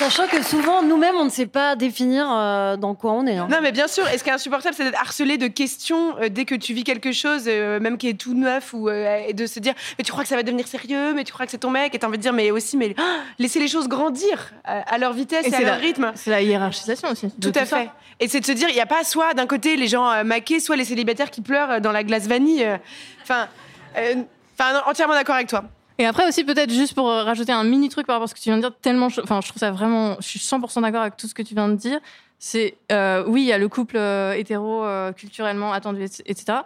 Sachant 0.03 0.27
que 0.27 0.43
souvent, 0.43 0.83
nous-mêmes, 0.83 1.15
on 1.15 1.27
ne 1.27 1.31
sait 1.31 1.47
pas 1.47 1.77
définir 1.77 2.27
euh, 2.29 2.77
dans 2.77 2.97
quoi 2.97 3.13
on 3.13 3.25
est. 3.25 3.37
Hein. 3.37 3.47
Non, 3.49 3.59
mais 3.63 3.71
bien 3.71 3.87
sûr. 3.87 4.03
Et 4.09 4.19
ce 4.19 4.25
qui 4.25 4.31
est 4.31 4.33
insupportable, 4.33 4.75
c'est 4.75 4.83
d'être 4.83 5.01
harcelé 5.01 5.39
de 5.39 5.47
questions 5.47 6.17
euh, 6.19 6.29
dès 6.29 6.45
que 6.45 6.57
tu 6.57 6.75
vis 6.75 6.83
quelque 6.83 7.13
chose, 7.13 7.45
euh, 7.47 7.79
même 7.79 7.97
qui 7.97 8.09
est 8.09 8.15
tout 8.15 8.35
neuf, 8.35 8.75
ou 8.75 8.91
et 8.91 9.33
de 9.33 9.47
se 9.47 9.61
dire, 9.61 9.75
mais 9.97 10.03
tu 10.03 10.11
crois 10.11 10.25
que 10.25 10.29
ça 10.29 10.35
va 10.35 10.43
devenir 10.43 10.67
sérieux, 10.67 11.15
mais 11.15 11.23
tu 11.23 11.33
crois 11.33 11.47
que 11.47 11.53
c'est 11.53 11.59
ton 11.59 11.71
mec, 11.71 11.95
et 11.95 12.01
t'as 12.01 12.09
envie 12.09 12.19
de 12.19 12.23
dire, 12.23 12.33
mais 12.33 12.51
aussi, 12.51 12.77
mais 12.77 12.97
oh, 12.99 13.03
laisser 13.39 13.61
les 13.61 13.69
choses 13.69 13.87
grandir 13.87 14.53
à, 14.65 14.99
leur 14.99 15.13
vitesse 15.13 15.47
et, 15.47 15.55
à 15.55 15.61
leur 15.61 15.79
rythme. 15.79 16.11
C'est 16.17 16.31
la 16.31 16.43
hiérarchisation 16.43 17.09
aussi. 17.09 17.31
Tout 17.41 17.53
à 17.55 17.65
fait. 17.65 17.89
Et 18.19 18.27
c'est 18.27 18.41
de 18.41 18.47
se 18.47 18.53
dire, 18.53 18.69
il 18.71 18.75
n'y 18.75 18.81
a 18.81 18.87
pas 18.87 19.05
soit 19.05 19.35
d'un 19.35 19.47
côté 19.47 19.77
les 19.77 19.87
gens 19.87 20.25
maqués, 20.25 20.59
soit 20.59 20.75
les 20.75 20.85
célibataires 20.85 21.31
qui 21.31 21.43
pleurent 21.43 21.81
dans 21.81 21.93
la 21.93 22.03
glace 22.03 22.27
vanille. 22.27 22.67
Enfin, 23.23 23.47
enfin, 23.95 24.83
entièrement 24.85 25.15
d'accord 25.15 25.37
avec 25.37 25.47
toi. 25.47 25.63
Et 26.03 26.05
après 26.05 26.27
aussi, 26.27 26.43
peut-être 26.43 26.73
juste 26.73 26.95
pour 26.95 27.09
euh, 27.09 27.23
rajouter 27.23 27.53
un 27.53 27.63
mini 27.63 27.89
truc 27.89 28.09
par 28.09 28.17
rapport 28.17 28.25
à 28.25 28.27
ce 28.27 28.35
que 28.35 28.41
tu 28.41 28.49
viens 28.49 28.57
de 28.57 28.63
dire, 28.63 28.73
tellement, 28.83 29.07
enfin, 29.07 29.41
je 29.41 29.49
trouve 29.49 29.61
ça 29.61 29.71
vraiment, 29.71 30.17
je 30.19 30.27
suis 30.27 30.41
100% 30.41 30.83
d'accord 30.83 31.03
avec 31.03 31.17
tout 31.17 31.29
ce 31.29 31.35
que 31.35 31.43
tu 31.43 31.55
viens 31.55 31.69
de 31.69 31.77
dire. 31.77 32.01
C'est, 32.41 32.75
euh, 32.91 33.23
oui, 33.29 33.43
il 33.43 33.47
y 33.47 33.53
a 33.53 33.59
le 33.59 33.69
couple 33.69 33.97
euh, 33.97 34.33
hétéro 34.33 34.85
culturellement 35.15 35.73
attendu, 35.73 36.03
etc. 36.03 36.59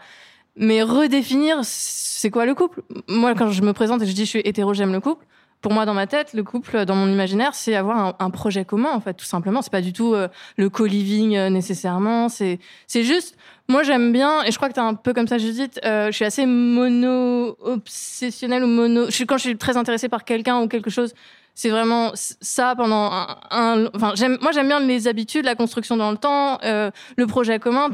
Mais 0.57 0.83
redéfinir, 0.83 1.59
c'est 1.65 2.31
quoi 2.31 2.47
le 2.47 2.55
couple? 2.55 2.81
Moi, 3.09 3.35
quand 3.35 3.51
je 3.51 3.61
me 3.61 3.75
présente 3.75 4.01
et 4.01 4.07
je 4.07 4.13
dis 4.13 4.25
je 4.25 4.31
suis 4.31 4.43
hétéro, 4.43 4.73
j'aime 4.73 4.95
le 4.95 5.01
couple, 5.01 5.27
pour 5.61 5.73
moi, 5.73 5.87
dans 5.87 5.95
ma 5.95 6.07
tête, 6.07 6.33
le 6.33 6.43
couple, 6.43 6.85
dans 6.85 6.95
mon 6.95 7.09
imaginaire, 7.09 7.55
c'est 7.55 7.75
avoir 7.75 8.17
un, 8.19 8.31
projet 8.31 8.65
commun, 8.65 8.91
en 8.93 9.01
fait, 9.01 9.15
tout 9.15 9.25
simplement. 9.25 9.63
C'est 9.63 9.73
pas 9.73 9.81
du 9.81 9.93
tout 9.93 10.15
le 10.57 10.71
co-living 10.71 11.49
nécessairement. 11.49 12.29
C'est, 12.29 12.61
c'est 12.87 13.03
juste, 13.03 13.37
moi, 13.69 13.83
j'aime 13.83 14.13
bien, 14.13 14.45
et 14.45 14.53
je 14.53 14.57
crois 14.57 14.69
que 14.69 14.75
tu 14.75 14.81
es 14.81 14.83
un 14.83 14.95
peu 14.95 15.13
comme 15.13 15.27
ça, 15.27 15.39
Judith. 15.39 15.81
Euh, 15.85 16.07
je 16.07 16.13
suis 16.13 16.25
assez 16.25 16.47
mono-obsessionnelle 16.47 18.63
ou 18.63 18.69
mono. 18.69 19.07
Quand 19.27 19.39
je 19.39 19.43
suis 19.43 19.59
très 19.59 19.77
intéressée 19.77 20.09
par 20.09 20.25
quelqu'un 20.25 20.61
ou 20.61 20.69
quelque 20.69 20.91
chose, 20.91 21.15
c'est 21.55 21.71
vraiment 21.71 22.13
ça 22.15 22.77
pendant 22.77 23.11
un. 23.51 23.87
enfin, 23.95 24.15
moi, 24.41 24.53
j'aime 24.53 24.69
bien 24.69 24.79
les 24.79 25.09
habitudes, 25.09 25.45
la 25.45 25.57
construction 25.57 25.97
dans 25.97 26.13
le 26.13 26.17
temps, 26.17 26.61
euh, 26.63 26.93
le 27.17 27.27
projet 27.27 27.59
commun. 27.59 27.89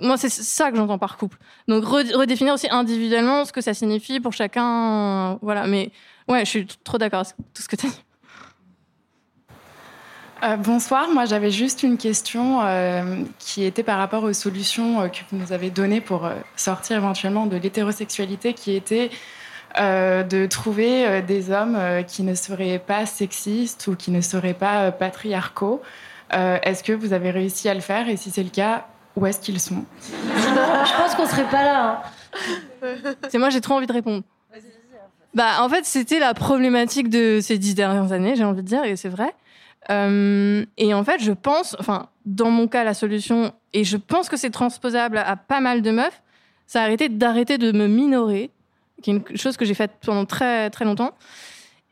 moi, 0.00 0.16
c'est 0.16 0.28
ça 0.28 0.70
que 0.70 0.76
j'entends 0.76 0.98
par 0.98 1.16
couple. 1.16 1.38
Donc, 1.66 1.84
redéfinir 1.84 2.54
aussi 2.54 2.68
individuellement 2.70 3.44
ce 3.44 3.52
que 3.52 3.60
ça 3.60 3.74
signifie 3.74 4.20
pour 4.20 4.32
chacun. 4.32 5.36
voilà, 5.42 5.66
mais 5.66 5.90
ouais, 6.28 6.44
je 6.44 6.50
suis 6.50 6.66
trop 6.84 6.98
d'accord 6.98 7.20
avec 7.20 7.34
tout 7.54 7.62
ce 7.62 7.68
que 7.68 7.76
tu 7.76 7.86
as 7.86 7.90
dit. 7.90 8.04
Euh, 10.44 10.56
bonsoir, 10.56 11.08
moi 11.08 11.24
j'avais 11.24 11.50
juste 11.50 11.82
une 11.82 11.98
question 11.98 12.60
euh, 12.62 13.24
qui 13.40 13.64
était 13.64 13.82
par 13.82 13.98
rapport 13.98 14.22
aux 14.22 14.32
solutions 14.32 15.00
euh, 15.00 15.08
que 15.08 15.18
vous 15.30 15.36
nous 15.36 15.52
avez 15.52 15.70
données 15.70 16.00
pour 16.00 16.30
sortir 16.54 16.96
éventuellement 16.96 17.46
de 17.46 17.56
l'hétérosexualité, 17.56 18.54
qui 18.54 18.74
était 18.74 19.10
de 19.76 20.46
trouver 20.46 21.22
des 21.22 21.50
hommes 21.50 21.78
qui 22.06 22.22
ne 22.22 22.34
seraient 22.34 22.80
pas 22.84 23.06
sexistes 23.06 23.86
ou 23.86 23.94
qui 23.94 24.10
ne 24.10 24.20
seraient 24.20 24.54
pas 24.54 24.90
patriarcaux. 24.90 25.82
est-ce 26.32 26.82
que 26.82 26.92
vous 26.92 27.12
avez 27.12 27.30
réussi 27.30 27.68
à 27.68 27.74
le 27.74 27.80
faire? 27.80 28.08
Et 28.08 28.16
si 28.16 28.30
c'est 28.30 28.42
le 28.42 28.48
cas, 28.48 28.86
où 29.14 29.24
est-ce 29.26 29.38
qu'ils 29.38 29.60
sont? 29.60 29.84
Je 30.34 30.96
pense 30.96 31.14
qu'on 31.14 31.26
serait 31.26 31.48
pas 31.48 31.62
là. 31.62 32.02
Hein. 32.82 33.14
C'est 33.28 33.38
moi, 33.38 33.50
j'ai 33.50 33.60
trop 33.60 33.74
envie 33.74 33.86
de 33.86 33.92
répondre. 33.92 34.24
Bah, 35.34 35.62
en 35.62 35.68
fait, 35.68 35.84
c'était 35.84 36.18
la 36.18 36.34
problématique 36.34 37.10
de 37.10 37.40
ces 37.42 37.58
dix 37.58 37.74
dernières 37.74 38.12
années, 38.12 38.34
j'ai 38.36 38.44
envie 38.44 38.62
de 38.62 38.66
dire, 38.66 38.84
et 38.84 38.96
c'est 38.96 39.08
vrai. 39.08 39.34
Euh, 39.90 40.64
et 40.76 40.94
en 40.94 41.04
fait, 41.04 41.22
je 41.22 41.32
pense, 41.32 41.76
enfin, 41.78 42.08
dans 42.26 42.50
mon 42.50 42.66
cas, 42.68 42.84
la 42.84 42.94
solution, 42.94 43.52
et 43.72 43.84
je 43.84 43.96
pense 43.96 44.28
que 44.28 44.36
c'est 44.36 44.50
transposable 44.50 45.18
à, 45.18 45.36
pas 45.36 45.60
mal 45.60 45.82
de 45.82 45.90
meufs, 45.90 46.22
c'est 46.66 46.78
arrêter 46.78 47.08
d'arrêter 47.08 47.58
de 47.58 47.72
me 47.72 47.86
minorer, 47.86 48.50
qui 49.02 49.10
est 49.10 49.14
une 49.14 49.36
chose 49.36 49.56
que 49.56 49.64
j'ai 49.64 49.74
faite 49.74 49.92
pendant 50.04 50.24
très 50.24 50.70
très 50.70 50.84
longtemps. 50.84 51.12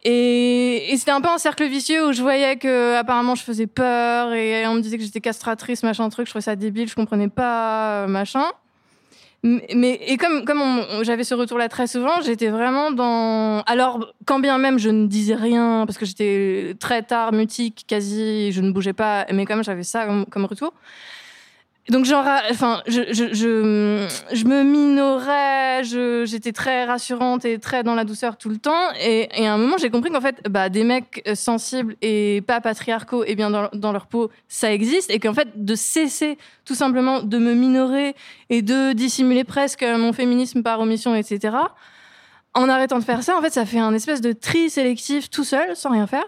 Et, 0.05 0.93
et 0.93 0.97
c'était 0.97 1.11
un 1.11 1.21
peu 1.21 1.29
un 1.29 1.39
cercle 1.39 1.65
vicieux 1.67 2.09
où 2.09 2.13
je 2.13 2.23
voyais 2.23 2.57
que 2.57 2.95
apparemment 2.97 3.35
je 3.35 3.43
faisais 3.43 3.67
peur 3.67 4.33
et 4.35 4.67
on 4.67 4.75
me 4.75 4.81
disait 4.81 4.99
que 4.99 5.05
j'étais 5.05 5.21
castratrice, 5.21 5.83
machin 5.83 6.09
truc, 6.11 6.27
je 6.27 6.33
trouvais 6.33 6.43
ça 6.43 6.55
débile, 6.55 6.89
je 6.89 6.95
comprenais 6.95 7.29
pas, 7.29 8.05
euh, 8.05 8.07
machin. 8.07 8.45
Mais 9.75 10.01
et 10.07 10.17
comme 10.17 10.45
comme 10.45 10.83
j'avais 11.03 11.23
ce 11.23 11.35
retour-là 11.35 11.69
très 11.69 11.87
souvent, 11.87 12.21
j'étais 12.21 12.49
vraiment 12.49 12.91
dans. 12.91 13.63
Alors 13.67 14.13
quand 14.25 14.41
bien 14.41 14.59
même 14.59 14.79
je 14.79 14.91
ne 14.91 15.07
disais 15.07 15.37
rien 15.37 15.85
parce 15.87 15.99
que 15.99 16.05
j'étais 16.05 16.75
très 16.81 17.03
tard 17.03 17.33
mutique, 17.33 17.85
quasi, 17.87 18.51
je 18.51 18.61
ne 18.61 18.73
bougeais 18.73 18.93
pas, 18.93 19.25
mais 19.33 19.45
quand 19.45 19.55
même 19.55 19.65
j'avais 19.65 19.85
ça 19.85 20.07
comme, 20.31 20.45
retour. 20.47 20.73
Donc 21.89 22.05
genre, 22.05 22.27
enfin, 22.51 22.83
je, 22.89 23.03
je, 23.13 23.33
je, 23.33 24.09
je 24.33 24.45
me 24.45 24.65
minorais, 24.65 25.85
j'étais 26.27 26.51
très 26.51 26.85
rassurante 26.85 27.45
et 27.45 27.59
très 27.61 27.85
dans 27.85 27.95
la 27.95 28.05
douceur 28.05 28.37
tout 28.37 28.49
le 28.49 28.57
temps. 28.57 28.93
Et, 29.01 29.29
et 29.41 29.47
à 29.47 29.55
un 29.55 29.57
moment, 29.57 29.77
j'ai 29.79 29.91
compris 29.91 30.11
qu'en 30.11 30.21
fait, 30.21 30.43
bah, 30.49 30.69
des 30.69 30.83
mecs 30.83 31.23
sensibles 31.35 31.97
et 32.03 32.43
pas 32.45 32.61
patriarcaux 32.61 33.23
et 33.25 33.37
bien 33.37 33.51
dans, 33.51 33.69
dans 33.73 33.93
leur 33.93 34.07
peau, 34.07 34.31
ça 34.49 34.73
existe. 34.73 35.11
Et 35.11 35.21
qu'en 35.21 35.35
fait, 35.35 35.65
de 35.65 35.75
cesser 35.77 36.39
tout 36.65 36.75
simplement 36.75 37.23
de 37.23 37.39
me 37.39 37.55
minorer 37.55 38.17
et 38.51 38.63
de 38.63 38.93
dissimuler 38.93 39.45
presque 39.45 39.85
mon 39.85 40.13
féminisme 40.13 40.65
par 40.65 40.81
omission, 40.81 41.15
etc. 41.15 41.57
En 42.55 42.69
arrêtant 42.69 42.99
de 42.99 43.05
faire 43.05 43.23
ça, 43.23 43.39
en 43.39 43.43
fait, 43.43 43.53
ça 43.53 43.65
fait 43.65 43.79
un 43.79 43.95
espèce 43.95 44.21
de 44.21 44.33
tri 44.33 44.71
sélectif 44.71 45.31
tout 45.31 45.45
seul, 45.45 45.77
sans 45.77 45.91
rien 45.91 46.09
faire. 46.09 46.25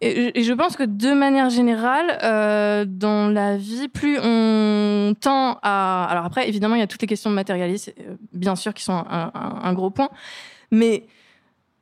Et, 0.00 0.44
je 0.44 0.52
pense 0.52 0.76
que 0.76 0.84
de 0.84 1.12
manière 1.12 1.50
générale, 1.50 2.18
euh, 2.22 2.84
dans 2.86 3.28
la 3.28 3.56
vie, 3.56 3.88
plus 3.88 4.18
on 4.22 5.14
tend 5.20 5.58
à... 5.62 6.06
Alors 6.08 6.24
après, 6.24 6.48
évidemment, 6.48 6.76
il 6.76 6.78
y 6.78 6.82
a 6.82 6.86
toutes 6.86 7.02
les 7.02 7.08
questions 7.08 7.30
de 7.30 7.34
matérialisme, 7.34 7.92
euh, 8.00 8.14
bien 8.32 8.54
sûr, 8.54 8.74
qui 8.74 8.84
sont 8.84 9.04
un, 9.08 9.72
gros 9.72 9.90
point. 9.90 10.08
Mais 10.70 11.04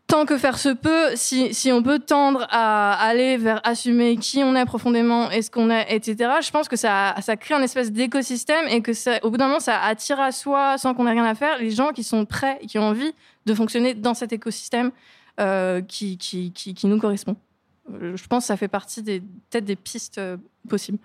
tant 0.07 0.25
que 0.25 0.39
faire 0.39 0.57
se 0.57 0.71
peut, 0.71 1.11
si, 1.15 1.71
on 1.73 1.83
peut 1.83 1.99
tendre 1.99 2.47
à 2.49 2.95
aller 2.95 3.37
vers 3.37 3.61
assumer 3.65 4.17
qui 4.17 4.43
on 4.43 4.57
est 4.57 4.65
profondément 4.65 5.31
et 5.31 5.43
ce 5.43 5.51
qu'on 5.51 5.69
est, 5.69 5.85
etc., 5.91 6.37
je 6.41 6.51
pense 6.51 6.69
que 6.69 6.77
ça, 6.77 7.15
crée 7.39 7.55
un 7.55 7.63
espèce 7.63 7.93
d'écosystème 7.93 8.67
et 8.69 8.81
que 8.81 8.93
au 9.27 9.31
bout 9.31 9.37
d'un 9.37 9.49
moment, 9.49 9.61
ça 9.61 9.79
attire 9.79 10.21
à 10.21 10.33
soi, 10.33 10.79
sans 10.79 10.95
qu'on 10.95 11.07
ait 11.07 11.11
rien 11.11 11.27
à 11.27 11.35
faire, 11.35 11.59
les 11.59 11.71
gens 11.71 11.93
qui 11.93 12.03
sont 12.03 12.25
prêts 12.25 12.61
qui 12.67 12.79
ont 12.79 12.89
envie 12.89 13.13
de 13.45 13.53
fonctionner 13.53 13.93
dans 13.93 14.15
cet 14.15 14.33
écosystème 14.33 14.91
euh, 15.39 15.83
qui 15.83 16.19
nous 16.85 16.99
correspond. 16.99 17.37
Euh, 17.93 18.17
je 18.17 18.27
pense 18.27 18.45
que 18.45 18.47
ça 18.49 18.57
fait 18.57 18.69
partie 18.69 19.03
des 19.03 19.21
peut-être 19.21 19.65
des 19.65 19.77
pistes 19.77 20.19
euh, 20.19 20.37
possibles. 20.69 20.99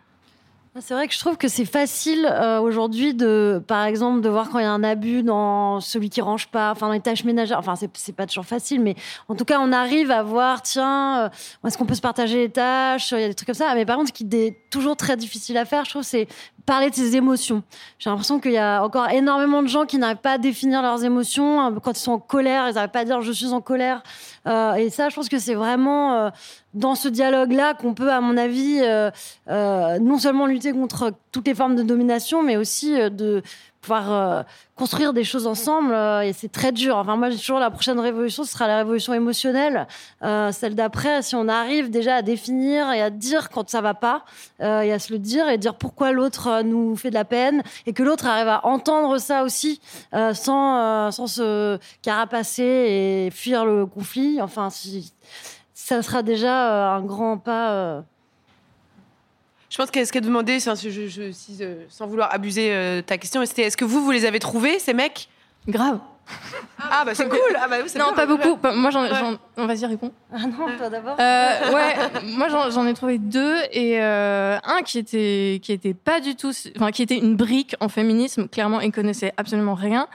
C'est 0.79 0.93
vrai 0.93 1.05
que 1.09 1.13
je 1.13 1.19
trouve 1.19 1.35
que 1.35 1.49
c'est 1.49 1.65
facile 1.65 2.25
euh, 2.31 2.61
aujourd'hui 2.61 3.13
de, 3.13 3.61
par 3.67 3.83
exemple, 3.83 4.21
de 4.21 4.29
voir 4.29 4.49
quand 4.49 4.57
il 4.57 4.61
y 4.61 4.65
a 4.65 4.71
un 4.71 4.85
abus 4.85 5.21
dans 5.21 5.81
celui 5.81 6.09
qui 6.09 6.21
range 6.21 6.47
pas, 6.47 6.71
enfin 6.71 6.87
dans 6.87 6.93
les 6.93 7.01
tâches 7.01 7.25
ménagères. 7.25 7.59
Enfin, 7.59 7.73
c'est 7.75 8.15
pas 8.15 8.25
toujours 8.25 8.45
facile, 8.45 8.79
mais 8.79 8.95
en 9.27 9.35
tout 9.35 9.43
cas, 9.43 9.59
on 9.59 9.73
arrive 9.73 10.11
à 10.11 10.23
voir, 10.23 10.61
tiens, 10.61 11.29
est-ce 11.67 11.77
qu'on 11.77 11.85
peut 11.85 11.93
se 11.93 12.01
partager 12.01 12.37
les 12.37 12.49
tâches 12.49 13.11
Il 13.11 13.19
y 13.19 13.23
a 13.25 13.27
des 13.27 13.33
trucs 13.33 13.47
comme 13.47 13.53
ça. 13.53 13.75
Mais 13.75 13.85
par 13.85 13.97
contre, 13.97 14.07
ce 14.07 14.13
qui 14.13 14.25
est 14.33 14.69
toujours 14.69 14.95
très 14.95 15.17
difficile 15.17 15.57
à 15.57 15.65
faire, 15.65 15.83
je 15.83 15.89
trouve, 15.89 16.03
c'est 16.03 16.29
parler 16.65 16.89
de 16.89 16.95
ses 16.95 17.17
émotions. 17.17 17.63
J'ai 17.99 18.09
l'impression 18.09 18.39
qu'il 18.39 18.53
y 18.53 18.57
a 18.57 18.81
encore 18.81 19.09
énormément 19.09 19.61
de 19.63 19.67
gens 19.67 19.85
qui 19.85 19.97
n'arrivent 19.97 20.17
pas 20.17 20.33
à 20.33 20.37
définir 20.37 20.81
leurs 20.81 21.03
émotions. 21.03 21.75
Quand 21.81 21.97
ils 21.97 22.01
sont 22.01 22.13
en 22.13 22.19
colère, 22.19 22.69
ils 22.69 22.75
n'arrivent 22.75 22.91
pas 22.91 23.01
à 23.01 23.05
dire 23.05 23.19
je 23.19 23.33
suis 23.33 23.51
en 23.51 23.59
colère. 23.59 24.03
Et 24.45 24.89
ça, 24.89 25.09
je 25.09 25.15
pense 25.15 25.27
que 25.27 25.37
c'est 25.37 25.55
vraiment 25.55 26.31
dans 26.73 26.95
ce 26.95 27.07
dialogue-là 27.07 27.73
qu'on 27.73 27.93
peut, 27.93 28.11
à 28.11 28.21
mon 28.21 28.37
avis, 28.37 28.79
euh, 28.81 29.11
non 29.99 30.17
seulement 30.17 30.45
lutter 30.45 30.71
contre 30.71 31.13
toutes 31.31 31.47
les 31.47 31.55
formes 31.55 31.75
de 31.75 31.83
domination, 31.83 32.43
mais 32.43 32.57
aussi 32.57 32.93
de 32.93 33.41
pouvoir 33.81 34.11
euh, 34.11 34.43
construire 34.75 35.11
des 35.11 35.23
choses 35.23 35.47
ensemble. 35.47 35.93
Euh, 35.93 36.21
et 36.21 36.33
c'est 36.33 36.51
très 36.51 36.71
dur. 36.71 36.97
Enfin, 36.97 37.17
moi, 37.17 37.29
j'ai 37.29 37.37
toujours 37.37 37.59
la 37.59 37.71
prochaine 37.71 37.99
révolution, 37.99 38.43
ce 38.43 38.51
sera 38.51 38.67
la 38.67 38.77
révolution 38.77 39.13
émotionnelle. 39.13 39.87
Euh, 40.23 40.51
celle 40.51 40.75
d'après, 40.75 41.21
si 41.21 41.35
on 41.35 41.47
arrive 41.47 41.89
déjà 41.89 42.15
à 42.15 42.21
définir 42.21 42.91
et 42.91 43.01
à 43.01 43.09
dire 43.09 43.49
quand 43.49 43.69
ça 43.69 43.81
va 43.81 43.93
pas, 43.93 44.23
et 44.59 44.93
à 44.93 44.99
se 44.99 45.11
le 45.11 45.19
dire 45.19 45.49
et 45.49 45.57
dire 45.57 45.75
pourquoi 45.75 46.11
l'autre 46.11 46.61
nous 46.63 46.95
fait 46.95 47.09
de 47.09 47.15
la 47.15 47.25
peine 47.25 47.63
et 47.87 47.93
que 47.93 48.03
l'autre 48.03 48.27
arrive 48.27 48.47
à 48.47 48.65
entendre 48.65 49.17
ça 49.17 49.43
aussi 49.43 49.81
sans, 50.33 51.11
sans 51.11 51.27
se 51.27 51.79
carapacer 52.03 52.63
et 52.63 53.31
fuir 53.31 53.65
le 53.65 53.85
conflit. 53.85 54.39
Enfin, 54.41 54.69
si, 54.69 55.13
ça 55.83 56.01
sera 56.01 56.23
déjà 56.23 56.93
un 56.95 57.01
grand 57.01 57.37
pas 57.37 58.03
je 59.71 59.77
pense 59.77 59.89
qu'est-ce 59.89 60.11
qu'elle 60.11 60.25
demandait, 60.25 60.59
je, 60.59 61.31
euh, 61.63 61.85
sans 61.87 62.05
vouloir 62.05 62.33
abuser 62.33 62.73
euh, 62.73 63.01
ta 63.01 63.17
question, 63.17 63.45
c'était 63.45 63.61
est-ce 63.61 63.77
que 63.77 63.85
vous, 63.85 64.03
vous 64.03 64.11
les 64.11 64.25
avez 64.25 64.39
trouvés, 64.39 64.79
ces 64.79 64.93
mecs? 64.93 65.29
Grave. 65.65 65.99
Ah, 66.77 67.03
bah 67.05 67.15
c'est 67.15 67.27
cool. 67.29 67.39
Ah, 67.55 67.69
bah, 67.69 67.77
non, 67.97 68.13
pas 68.13 68.25
beaucoup. 68.25 68.57
Moi, 68.75 68.91
j'en, 68.91 69.05
on 69.55 69.65
va 69.65 69.73
y 69.73 69.85
répondre. 69.85 70.11
Ah 70.33 70.39
non, 70.39 70.77
toi 70.77 70.89
d'abord. 70.89 71.15
Euh, 71.17 71.73
ouais, 71.73 71.95
moi 72.23 72.47
j'en, 72.49 72.85
ai 72.85 72.93
trouvé 72.93 73.17
deux 73.17 73.55
et 73.71 74.01
un 74.01 74.81
qui 74.83 74.99
était 74.99 75.59
qui 75.61 75.71
était 75.71 75.93
pas 75.93 76.19
du 76.19 76.35
tout, 76.35 76.51
enfin 76.75 76.91
qui 76.91 77.01
était 77.01 77.17
une 77.17 77.35
brique 77.37 77.75
en 77.79 77.87
féminisme. 77.87 78.49
Clairement, 78.49 78.81
il 78.81 78.91
connaissait 78.91 79.33
absolument 79.37 79.75
rien. 79.75 80.07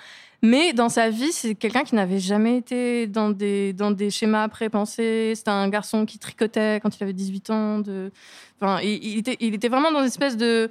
Mais 0.46 0.72
dans 0.72 0.88
sa 0.88 1.10
vie, 1.10 1.32
c'est 1.32 1.56
quelqu'un 1.56 1.82
qui 1.82 1.96
n'avait 1.96 2.20
jamais 2.20 2.56
été 2.56 3.08
dans 3.08 3.30
des, 3.30 3.72
dans 3.72 3.90
des 3.90 4.10
schémas 4.10 4.46
prépensés. 4.46 5.32
C'était 5.34 5.50
un 5.50 5.68
garçon 5.68 6.06
qui 6.06 6.20
tricotait 6.20 6.78
quand 6.80 6.96
il 6.96 7.02
avait 7.02 7.12
18 7.12 7.50
ans. 7.50 7.82
Enfin, 8.60 8.80
il, 8.80 9.18
était, 9.18 9.68
vraiment 9.68 9.90
dans 9.90 10.00
une 10.00 10.06
espèce 10.06 10.36
de, 10.36 10.70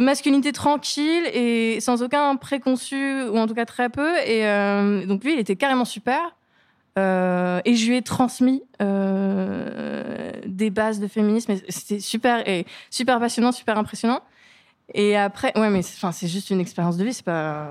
masculinité 0.00 0.50
tranquille 0.50 1.24
et 1.32 1.78
sans 1.80 2.02
aucun 2.02 2.34
préconçu, 2.34 3.22
ou 3.22 3.38
en 3.38 3.46
tout 3.46 3.54
cas 3.54 3.64
très 3.64 3.88
peu. 3.88 4.10
Et 4.26 4.44
euh, 4.44 5.06
donc 5.06 5.22
lui, 5.22 5.34
il 5.34 5.38
était 5.38 5.56
carrément 5.56 5.84
super. 5.84 6.36
Euh, 6.98 7.60
et 7.64 7.76
je 7.76 7.86
lui 7.86 7.96
ai 7.96 8.02
transmis 8.02 8.64
euh, 8.82 10.32
des 10.46 10.70
bases 10.70 10.98
de 10.98 11.06
féminisme. 11.06 11.54
C'était 11.68 12.00
super 12.00 12.42
super 12.90 13.20
passionnant, 13.20 13.52
super 13.52 13.78
impressionnant. 13.78 14.20
Et 14.94 15.16
après, 15.16 15.52
ouais, 15.56 15.70
mais 15.70 15.80
c'est 15.82 16.28
juste 16.28 16.50
une 16.50 16.60
expérience 16.60 16.96
de 16.96 17.04
vie, 17.04 17.14
c'est 17.14 17.24
pas. 17.24 17.66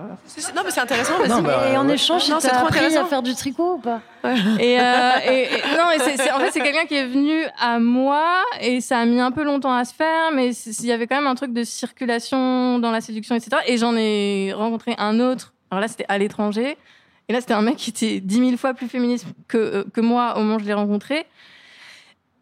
Non, 0.55 0.61
mais 0.65 0.71
c'est 0.71 0.79
intéressant. 0.79 1.13
Bah, 1.43 1.69
et 1.71 1.77
en 1.77 1.87
échange, 1.87 2.25
tu 2.25 2.31
t'as 2.31 2.61
appris 2.61 2.97
à 2.97 3.05
faire 3.05 3.21
du 3.21 3.35
tricot 3.35 3.75
ou 3.75 3.77
pas? 3.77 4.01
Et, 4.23 4.79
euh, 4.79 5.11
et, 5.29 5.47
non, 5.77 5.83
en 5.85 6.39
fait, 6.39 6.51
c'est 6.51 6.61
quelqu'un 6.61 6.85
qui 6.85 6.95
est 6.95 7.05
venu 7.05 7.43
à 7.59 7.79
moi 7.79 8.43
et 8.59 8.81
ça 8.81 8.99
a 8.99 9.05
mis 9.05 9.19
un 9.19 9.31
peu 9.31 9.43
longtemps 9.43 9.73
à 9.73 9.85
se 9.85 9.93
faire, 9.93 10.31
mais 10.33 10.49
il 10.51 10.85
y 10.85 10.91
avait 10.91 11.05
quand 11.05 11.15
même 11.15 11.27
un 11.27 11.35
truc 11.35 11.53
de 11.53 11.63
circulation 11.63 12.79
dans 12.79 12.91
la 12.91 13.01
séduction, 13.01 13.35
etc. 13.35 13.57
Et 13.67 13.77
j'en 13.77 13.95
ai 13.95 14.53
rencontré 14.55 14.95
un 14.97 15.19
autre. 15.19 15.53
Alors 15.69 15.81
là, 15.81 15.87
c'était 15.87 16.05
à 16.09 16.17
l'étranger. 16.17 16.77
Et 17.29 17.33
là, 17.33 17.39
c'était 17.39 17.53
un 17.53 17.61
mec 17.61 17.77
qui 17.77 17.91
était 17.91 18.19
dix 18.19 18.41
mille 18.41 18.57
fois 18.57 18.73
plus 18.73 18.87
féministe 18.87 19.25
que, 19.47 19.57
euh, 19.57 19.83
que 19.93 20.01
moi 20.01 20.33
au 20.37 20.39
moment 20.39 20.55
où 20.55 20.59
je 20.59 20.65
l'ai 20.65 20.73
rencontré. 20.73 21.25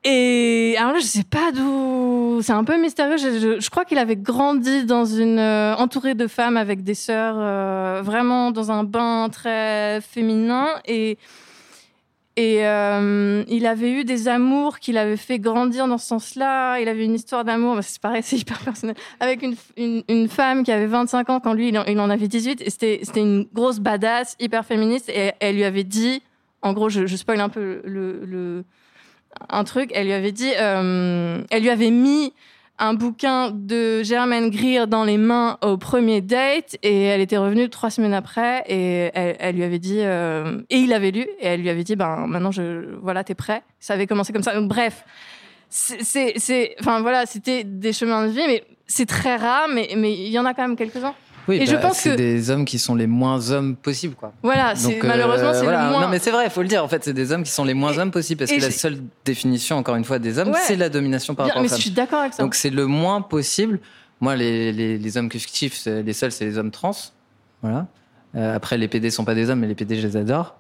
Et 0.04 0.76
alors 0.78 0.94
là, 0.94 1.00
je 1.00 1.06
sais 1.06 1.24
pas 1.24 1.52
d'où. 1.52 2.40
C'est 2.42 2.54
un 2.54 2.64
peu 2.64 2.80
mystérieux. 2.80 3.18
Je, 3.18 3.70
crois 3.70 3.84
qu'il 3.84 3.98
avait 3.98 4.16
grandi 4.16 4.86
dans 4.86 5.04
une 5.06 5.40
euh, 5.40 5.76
entouré 5.76 6.16
de 6.16 6.28
femmes 6.28 6.56
avec 6.56 6.84
des 6.84 6.94
sœurs, 6.94 7.36
euh, 7.38 8.02
vraiment 8.04 8.52
dans 8.52 8.72
un 8.72 8.84
bain 8.86 9.28
très 9.30 10.00
féminin 10.02 10.68
et 10.86 11.18
et 12.38 12.66
euh, 12.66 13.44
il 13.50 13.66
avait 13.66 13.92
eu 13.92 14.06
des 14.06 14.30
amours 14.30 14.80
qu'il 14.80 14.98
avait 14.98 15.18
fait 15.18 15.40
grandir 15.40 15.90
dans 15.90 15.98
ce 15.98 16.08
sens-là. 16.08 16.80
Il 16.80 16.88
avait 16.88 17.04
une 17.04 17.16
histoire 17.16 17.44
d'amour, 17.44 17.76
bah, 17.76 17.82
c'est 17.82 18.00
pareil, 18.00 18.24
c'est 18.24 18.38
hyper 18.38 18.60
personnel, 18.60 18.96
avec 19.20 19.42
une, 19.42 19.58
une, 20.08 20.30
femme 20.30 20.64
qui 20.64 20.72
avait 20.72 20.86
25 20.86 21.30
ans 21.32 21.40
quand 21.42 21.52
lui, 21.52 21.68
il 21.68 22.00
en, 22.00 22.10
avait 22.10 22.30
18. 22.30 22.62
Et 22.62 22.70
c'était, 22.70 23.02
une 23.18 23.46
grosse 23.54 23.80
badass, 23.80 24.38
hyper 24.40 24.64
féministe. 24.64 25.10
Et 25.10 25.34
elle 25.42 25.56
lui 25.56 25.66
avait 25.66 25.84
dit, 25.84 26.22
en 26.62 26.72
gros, 26.72 26.88
je, 26.88 27.08
je 27.08 27.16
spoil 27.18 27.42
un 27.42 27.50
peu 27.50 27.82
le 27.84 28.64
un 29.50 29.64
truc. 29.64 29.92
Elle 29.94 30.08
lui 30.08 30.14
avait 30.14 30.32
dit, 30.32 30.52
euh, 30.58 31.42
elle 31.50 31.62
lui 31.62 31.70
avait 31.70 31.92
mis 31.92 32.34
un 32.80 32.94
bouquin 32.94 33.52
de 33.52 34.04
Germaine 34.04 34.50
Greer 34.50 34.88
dans 34.88 35.04
les 35.04 35.18
mains 35.18 35.58
au 35.62 35.78
premier 35.78 36.22
date 36.22 36.78
et 36.82 37.04
elle 37.04 37.20
était 37.20 37.38
revenue 37.38 37.70
trois 37.70 37.90
semaines 37.90 38.14
après 38.14 38.64
et 38.68 39.12
elle, 39.14 39.56
lui 39.56 39.64
avait 39.64 39.80
dit 39.80 40.00
euh, 40.00 40.62
et 40.70 40.78
il 40.78 40.94
avait 40.94 41.12
lu 41.12 41.28
et 41.40 41.46
elle 41.46 41.62
lui 41.62 41.70
avait 41.70 41.84
dit 41.84 41.98
ben 41.98 42.26
maintenant 42.28 42.52
je 42.52 42.96
voilà 43.02 43.26
t'es 43.26 43.36
prêt 43.36 43.64
ça 43.82 43.96
avait 43.96 44.08
commencé 44.08 44.32
comme 44.32 44.44
ça 44.44 44.60
bref 44.62 45.04
c'est 45.70 46.76
enfin 46.80 47.02
voilà 47.02 47.26
c'était 47.26 47.66
des 47.66 47.92
chemins 47.92 48.26
de 48.26 48.32
vie 48.32 48.48
mais 48.48 48.64
c'est 48.88 49.06
très 49.06 49.36
rare 49.36 49.68
mais 49.68 49.90
mais 49.98 50.14
il 50.14 50.30
y 50.30 50.40
en 50.40 50.46
a 50.46 50.54
quand 50.54 50.66
même 50.66 50.78
quelques 50.78 51.04
uns 51.04 51.16
oui, 51.48 51.58
et 51.62 51.66
je 51.66 51.74
bah, 51.74 51.82
pense 51.82 51.98
c'est 51.98 52.16
des 52.16 52.50
hommes 52.50 52.66
qui 52.66 52.80
sont 52.80 52.96
les 52.96 53.08
moins 53.08 53.52
hommes 53.52 53.76
possibles, 53.76 54.16
quoi. 54.16 54.34
Voilà, 54.44 54.76
c'est, 54.76 55.00
malheureusement, 55.04 55.54
c'est 55.54 55.66
le 55.66 55.72
moins. 55.72 56.02
Non, 56.02 56.08
mais 56.10 56.20
c'est 56.20 56.32
vrai, 56.32 56.46
il 56.46 56.52
faut 56.52 56.62
le 56.62 56.68
dire. 56.68 56.84
En 56.84 56.88
fait, 56.88 57.04
c'est 57.04 57.14
des 57.14 57.32
hommes 57.32 57.44
qui 57.44 57.52
sont 57.52 57.64
les 57.64 57.74
moins 57.74 57.98
hommes 57.98 58.12
possibles 58.12 58.40
parce 58.40 58.52
que 58.52 58.62
la 58.62 58.72
seule 58.72 59.00
définition, 59.26 59.78
encore 59.78 59.96
une 59.96 60.06
fois, 60.06 60.20
des 60.20 60.38
hommes, 60.38 60.54
c'est 60.66 60.76
la 60.76 60.90
domination 60.90 61.36
par 61.36 61.48
rapport 61.48 61.62
mais 61.62 61.68
aux 61.68 61.70
femmes. 61.70 61.78
je 61.78 61.84
suis 61.84 61.92
d'accord 61.92 62.20
avec 62.22 62.34
ça. 62.34 62.44
Donc 62.44 62.56
c'est 62.56 62.70
le 62.70 62.86
moins 62.86 63.22
possible. 63.22 63.80
Moi, 64.22 64.36
les, 64.36 64.72
les, 64.74 64.98
les 64.98 65.18
hommes 65.18 65.32
fictifs, 65.32 65.86
les 65.86 66.14
seuls, 66.14 66.32
c'est 66.32 66.46
les 66.46 66.58
hommes 66.58 66.72
trans. 66.72 66.92
Voilà. 67.62 67.88
Euh, 68.36 68.56
après, 68.56 68.78
les 68.78 68.88
PD 68.88 69.10
sont 69.10 69.26
pas 69.26 69.34
des 69.34 69.50
hommes, 69.50 69.60
mais 69.60 69.68
les 69.68 69.76
PD, 69.76 70.00
je 70.00 70.06
les 70.06 70.16
adore. 70.16 70.56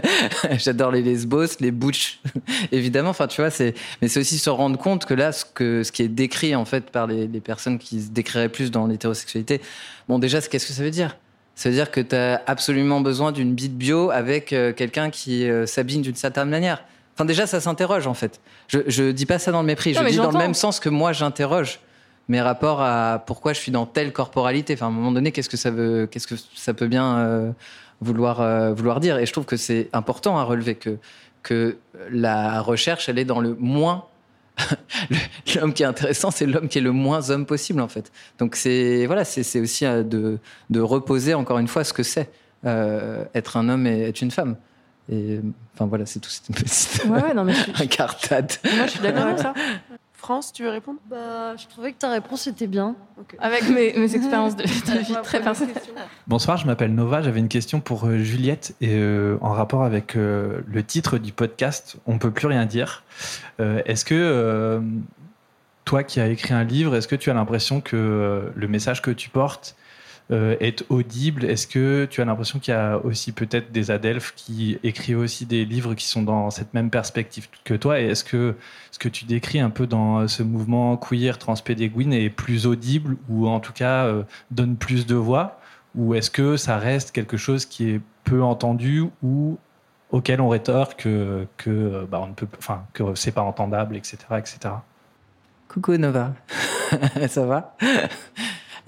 J'adore 0.52 0.90
les 0.90 1.02
lesbos, 1.02 1.58
les 1.60 1.70
butch, 1.70 2.20
évidemment. 2.72 3.10
Enfin, 3.10 3.26
tu 3.26 3.40
vois, 3.42 3.50
c'est, 3.50 3.74
mais 4.00 4.08
c'est 4.08 4.20
aussi 4.20 4.38
se 4.38 4.48
rendre 4.48 4.78
compte 4.78 5.04
que 5.04 5.12
là, 5.12 5.32
ce 5.32 5.44
que, 5.44 5.82
ce 5.82 5.92
qui 5.92 6.02
est 6.02 6.08
décrit, 6.08 6.54
en 6.54 6.64
fait, 6.64 6.90
par 6.90 7.06
les, 7.06 7.26
les 7.26 7.40
personnes 7.40 7.78
qui 7.78 8.00
se 8.00 8.10
décriraient 8.10 8.48
plus 8.48 8.70
dans 8.70 8.86
l'hétérosexualité, 8.86 9.60
bon, 10.08 10.18
déjà, 10.18 10.40
qu'est-ce 10.40 10.66
que 10.66 10.72
ça 10.72 10.82
veut 10.82 10.90
dire? 10.90 11.16
Ça 11.54 11.68
veut 11.68 11.74
dire 11.74 11.90
que 11.90 12.00
tu 12.00 12.16
as 12.16 12.42
absolument 12.46 13.02
besoin 13.02 13.30
d'une 13.30 13.54
bite 13.54 13.76
bio 13.76 14.10
avec 14.10 14.54
euh, 14.54 14.72
quelqu'un 14.72 15.10
qui 15.10 15.48
euh, 15.48 15.66
s'habille 15.66 15.98
d'une 15.98 16.14
certaine 16.14 16.48
manière. 16.48 16.82
Enfin, 17.14 17.26
déjà, 17.26 17.46
ça 17.46 17.60
s'interroge, 17.60 18.06
en 18.06 18.14
fait. 18.14 18.40
Je, 18.68 18.78
je 18.86 19.10
dis 19.10 19.26
pas 19.26 19.38
ça 19.38 19.52
dans 19.52 19.60
le 19.60 19.66
mépris, 19.66 19.92
Non, 19.92 20.00
je 20.02 20.08
dis 20.08 20.16
dans 20.16 20.30
le 20.30 20.38
même 20.38 20.54
sens 20.54 20.80
que 20.80 20.88
moi, 20.88 21.12
j'interroge 21.12 21.80
mes 22.28 22.40
rapports 22.40 22.80
à 22.80 23.22
pourquoi 23.26 23.52
je 23.52 23.60
suis 23.60 23.72
dans 23.72 23.86
telle 23.86 24.12
corporalité. 24.12 24.74
Enfin, 24.74 24.86
à 24.86 24.88
un 24.88 24.92
moment 24.92 25.12
donné, 25.12 25.32
qu'est-ce 25.32 25.48
que 25.48 25.56
ça 25.56 25.70
veut, 25.70 26.06
qu'est-ce 26.06 26.26
que 26.26 26.36
ça 26.54 26.74
peut 26.74 26.86
bien 26.86 27.18
euh, 27.18 27.52
vouloir 28.00 28.40
euh, 28.40 28.72
vouloir 28.72 29.00
dire? 29.00 29.18
Et 29.18 29.26
je 29.26 29.32
trouve 29.32 29.44
que 29.44 29.56
c'est 29.56 29.88
important 29.92 30.38
à 30.38 30.44
relever 30.44 30.74
que 30.74 30.98
que 31.42 31.78
la 32.10 32.60
recherche, 32.60 33.08
elle 33.08 33.18
est 33.18 33.24
dans 33.24 33.40
le 33.40 33.54
moins. 33.58 34.04
l'homme 35.56 35.72
qui 35.72 35.82
est 35.82 35.86
intéressant, 35.86 36.30
c'est 36.30 36.46
l'homme 36.46 36.68
qui 36.68 36.78
est 36.78 36.82
le 36.82 36.92
moins 36.92 37.30
homme 37.30 37.46
possible, 37.46 37.80
en 37.80 37.88
fait. 37.88 38.12
Donc 38.38 38.54
c'est 38.54 39.06
voilà, 39.06 39.24
c'est 39.24 39.60
aussi 39.60 39.86
euh, 39.86 40.02
de 40.02 40.38
de 40.70 40.80
reposer 40.80 41.34
encore 41.34 41.58
une 41.58 41.68
fois 41.68 41.84
ce 41.84 41.92
que 41.92 42.02
c'est 42.02 42.30
euh, 42.64 43.24
être 43.34 43.56
un 43.56 43.68
homme 43.68 43.86
et 43.86 44.02
être 44.02 44.20
une 44.20 44.30
femme. 44.30 44.56
Et 45.10 45.40
enfin 45.74 45.86
voilà, 45.86 46.06
c'est 46.06 46.20
tout. 46.20 46.30
C'est 46.30 46.48
une 46.48 46.54
petite 46.54 47.04
Ouais, 47.06 47.22
ouais, 47.22 47.34
non, 47.34 47.44
mais 47.44 47.54
je, 47.54 47.82
incartade. 47.82 48.52
moi, 48.76 48.86
je 48.86 48.90
suis 48.92 49.00
d'accord 49.00 49.24
avec 49.24 49.38
ça. 49.40 49.54
France, 50.22 50.52
tu 50.52 50.62
veux 50.62 50.70
répondre? 50.70 51.00
Bah, 51.10 51.56
je 51.56 51.66
trouvais 51.66 51.90
que 51.90 51.98
ta 51.98 52.08
réponse 52.08 52.46
était 52.46 52.68
bien. 52.68 52.94
Avec 53.40 53.68
mes, 53.68 53.92
mes 53.98 54.14
expériences 54.14 54.54
de, 54.54 54.62
de 54.62 54.98
vie 55.04 55.16
très 55.24 55.40
personnelles. 55.42 55.74
Bonsoir, 56.28 56.56
je 56.58 56.64
m'appelle 56.64 56.94
Nova. 56.94 57.22
J'avais 57.22 57.40
une 57.40 57.48
question 57.48 57.80
pour 57.80 58.06
euh, 58.06 58.18
Juliette 58.18 58.76
et 58.80 58.94
euh, 58.94 59.36
en 59.40 59.50
rapport 59.50 59.82
avec 59.82 60.14
euh, 60.14 60.60
le 60.68 60.84
titre 60.84 61.18
du 61.18 61.32
podcast 61.32 61.96
On 62.06 62.18
peut 62.18 62.30
plus 62.30 62.46
rien 62.46 62.66
dire. 62.66 63.02
Euh, 63.58 63.82
est-ce 63.84 64.04
que 64.04 64.14
euh, 64.14 64.80
toi 65.84 66.04
qui 66.04 66.20
as 66.20 66.28
écrit 66.28 66.54
un 66.54 66.62
livre, 66.62 66.94
est-ce 66.94 67.08
que 67.08 67.16
tu 67.16 67.28
as 67.28 67.34
l'impression 67.34 67.80
que 67.80 67.96
euh, 67.96 68.42
le 68.54 68.68
message 68.68 69.02
que 69.02 69.10
tu 69.10 69.28
portes 69.28 69.74
est 70.30 70.84
audible 70.88 71.44
Est-ce 71.44 71.66
que 71.66 72.06
tu 72.10 72.22
as 72.22 72.24
l'impression 72.24 72.58
qu'il 72.58 72.72
y 72.72 72.76
a 72.76 72.98
aussi 72.98 73.32
peut-être 73.32 73.70
des 73.70 73.90
adelphes 73.90 74.32
qui 74.34 74.78
écrivent 74.82 75.18
aussi 75.18 75.44
des 75.44 75.64
livres 75.66 75.94
qui 75.94 76.06
sont 76.06 76.22
dans 76.22 76.50
cette 76.50 76.72
même 76.72 76.88
perspective 76.90 77.48
que 77.64 77.74
toi? 77.74 78.00
Et 78.00 78.06
est-ce 78.06 78.24
que 78.24 78.54
ce 78.90 78.98
que 78.98 79.08
tu 79.08 79.26
décris 79.26 79.60
un 79.60 79.70
peu 79.70 79.86
dans 79.86 80.26
ce 80.28 80.42
mouvement 80.42 80.96
queer 80.96 81.38
transpédéguine 81.38 82.12
est 82.14 82.30
plus 82.30 82.66
audible 82.66 83.16
ou 83.28 83.46
en 83.46 83.60
tout 83.60 83.74
cas 83.74 84.06
euh, 84.06 84.22
donne 84.50 84.76
plus 84.76 85.06
de 85.06 85.14
voix? 85.14 85.60
Ou 85.94 86.14
est-ce 86.14 86.30
que 86.30 86.56
ça 86.56 86.78
reste 86.78 87.12
quelque 87.12 87.36
chose 87.36 87.66
qui 87.66 87.90
est 87.90 88.00
peu 88.24 88.42
entendu 88.42 89.04
ou 89.22 89.58
auquel 90.10 90.40
on 90.40 90.48
rétorque 90.48 91.02
que, 91.02 91.46
que 91.56 91.70
euh, 91.70 92.06
bah, 92.08 92.20
on 92.22 92.32
peut, 92.32 92.46
enfin 92.58 92.84
que 92.92 93.14
c'est 93.14 93.32
pas 93.32 93.42
entendable, 93.42 93.96
etc., 93.96 94.18
etc. 94.38 94.74
Coucou 95.68 95.96
Nova, 95.96 96.34
ça 97.28 97.46
va? 97.46 97.76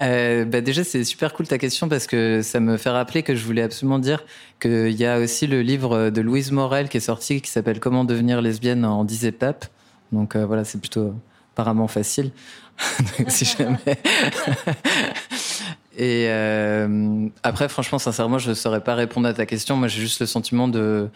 Euh, 0.01 0.45
bah 0.45 0.61
déjà, 0.61 0.83
c'est 0.83 1.03
super 1.03 1.33
cool 1.33 1.47
ta 1.47 1.57
question 1.57 1.87
parce 1.87 2.07
que 2.07 2.41
ça 2.41 2.59
me 2.59 2.77
fait 2.77 2.89
rappeler 2.89 3.23
que 3.23 3.35
je 3.35 3.45
voulais 3.45 3.61
absolument 3.61 3.99
dire 3.99 4.23
qu'il 4.59 4.91
y 4.91 5.05
a 5.05 5.19
aussi 5.19 5.47
le 5.47 5.61
livre 5.61 6.09
de 6.09 6.21
Louise 6.21 6.51
Morel 6.51 6.89
qui 6.89 6.97
est 6.97 7.01
sorti 7.01 7.41
qui 7.41 7.49
s'appelle 7.49 7.79
Comment 7.79 8.03
devenir 8.03 8.41
lesbienne 8.41 8.83
en 8.85 9.05
10 9.05 9.25
étapes. 9.25 9.65
Donc 10.11 10.35
euh, 10.35 10.45
voilà, 10.45 10.65
c'est 10.65 10.79
plutôt 10.79 11.13
apparemment 11.53 11.87
facile. 11.87 12.31
Donc, 13.17 13.29
si 13.31 13.45
jamais. 13.45 13.79
Et 15.97 16.25
euh, 16.27 17.29
après, 17.43 17.69
franchement, 17.69 17.99
sincèrement, 17.99 18.37
je 18.37 18.49
ne 18.49 18.53
saurais 18.53 18.81
pas 18.81 18.95
répondre 18.95 19.27
à 19.27 19.33
ta 19.33 19.45
question. 19.45 19.77
Moi, 19.77 19.87
j'ai 19.87 20.01
juste 20.01 20.19
le 20.19 20.25
sentiment 20.25 20.67
de, 20.67 21.09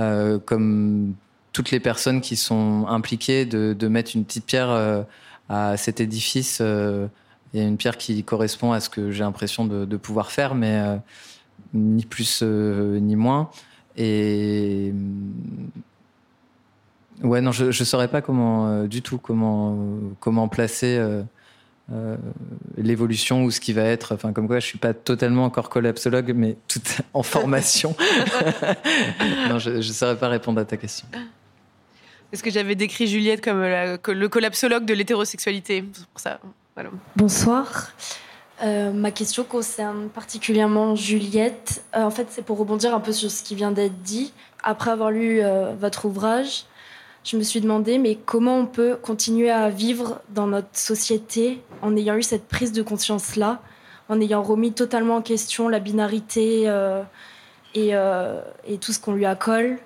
euh, 0.00 0.38
comme 0.38 1.14
toutes 1.52 1.70
les 1.70 1.80
personnes 1.80 2.20
qui 2.20 2.36
sont 2.36 2.86
impliquées, 2.88 3.46
de, 3.46 3.72
de 3.72 3.88
mettre 3.88 4.12
une 4.14 4.24
petite 4.24 4.44
pierre 4.44 4.70
euh, 4.70 5.02
à 5.48 5.78
cet 5.78 6.00
édifice. 6.00 6.62
Il 7.54 7.60
y 7.60 7.62
a 7.64 7.66
une 7.66 7.76
pierre 7.78 7.96
qui 7.96 8.22
correspond 8.24 8.72
à 8.72 8.80
ce 8.80 8.88
que 8.90 9.10
j'ai 9.10 9.24
l'impression 9.24 9.64
de, 9.64 9.84
de 9.84 9.96
pouvoir 9.96 10.30
faire, 10.30 10.54
mais 10.54 10.78
euh, 10.80 10.96
ni 11.74 12.04
plus 12.04 12.40
euh, 12.42 12.98
ni 13.00 13.16
moins. 13.16 13.50
Et 13.96 14.92
ouais, 17.22 17.40
non, 17.40 17.52
je 17.52 17.66
ne 17.66 17.72
saurais 17.72 18.08
pas 18.08 18.20
comment 18.20 18.68
euh, 18.68 18.86
du 18.86 19.02
tout 19.02 19.18
comment 19.18 19.76
comment 20.20 20.48
placer. 20.48 21.00
l'évolution 22.76 23.44
ou 23.44 23.50
ce 23.50 23.60
qui 23.60 23.72
va 23.72 23.82
être. 23.82 24.14
Enfin, 24.14 24.32
comme 24.34 24.46
quoi, 24.46 24.60
je 24.60 24.66
suis 24.66 24.78
pas 24.78 24.92
totalement 24.92 25.44
encore 25.44 25.70
collapsologue, 25.70 26.32
mais 26.36 26.56
tout 26.68 26.82
en 27.14 27.22
formation. 27.22 27.96
non, 29.48 29.58
je 29.58 29.70
ne 29.70 29.80
saurais 29.82 30.18
pas 30.18 30.28
répondre 30.28 30.60
à 30.60 30.64
ta 30.66 30.76
question. 30.76 31.06
Parce 32.30 32.42
que 32.42 32.50
j'avais 32.50 32.74
décrit 32.74 33.06
Juliette 33.06 33.42
comme 33.42 33.62
la- 33.62 33.96
le 33.96 34.28
collapsologue 34.28 34.84
de 34.84 34.92
l'hétérosexualité. 34.92 35.82
C'est 35.94 36.06
pour 36.06 36.20
ça. 36.20 36.40
Bonsoir. 37.16 37.92
Euh, 38.62 38.92
ma 38.92 39.10
question 39.10 39.44
concerne 39.44 40.08
particulièrement 40.08 40.94
Juliette. 40.94 41.82
Euh, 41.96 42.02
en 42.02 42.10
fait, 42.10 42.26
c'est 42.30 42.42
pour 42.42 42.58
rebondir 42.58 42.94
un 42.94 43.00
peu 43.00 43.12
sur 43.12 43.30
ce 43.30 43.42
qui 43.42 43.54
vient 43.54 43.70
d'être 43.70 44.02
dit. 44.02 44.32
Après 44.62 44.90
avoir 44.90 45.10
lu 45.10 45.40
euh, 45.40 45.74
votre 45.78 46.06
ouvrage, 46.06 46.64
je 47.24 47.36
me 47.36 47.42
suis 47.42 47.60
demandé, 47.60 47.98
mais 47.98 48.16
comment 48.16 48.58
on 48.58 48.66
peut 48.66 48.96
continuer 49.00 49.50
à 49.50 49.70
vivre 49.70 50.20
dans 50.30 50.46
notre 50.46 50.68
société 50.72 51.62
en 51.82 51.96
ayant 51.96 52.16
eu 52.16 52.22
cette 52.22 52.48
prise 52.48 52.72
de 52.72 52.82
conscience-là, 52.82 53.60
en 54.08 54.20
ayant 54.20 54.42
remis 54.42 54.72
totalement 54.72 55.16
en 55.16 55.22
question 55.22 55.68
la 55.68 55.78
binarité 55.78 56.64
et, 57.74 57.92
tout 58.80 58.92
ce 58.92 59.00
qu'on 59.00 59.12
lui 59.12 59.26
accole, 59.26 59.78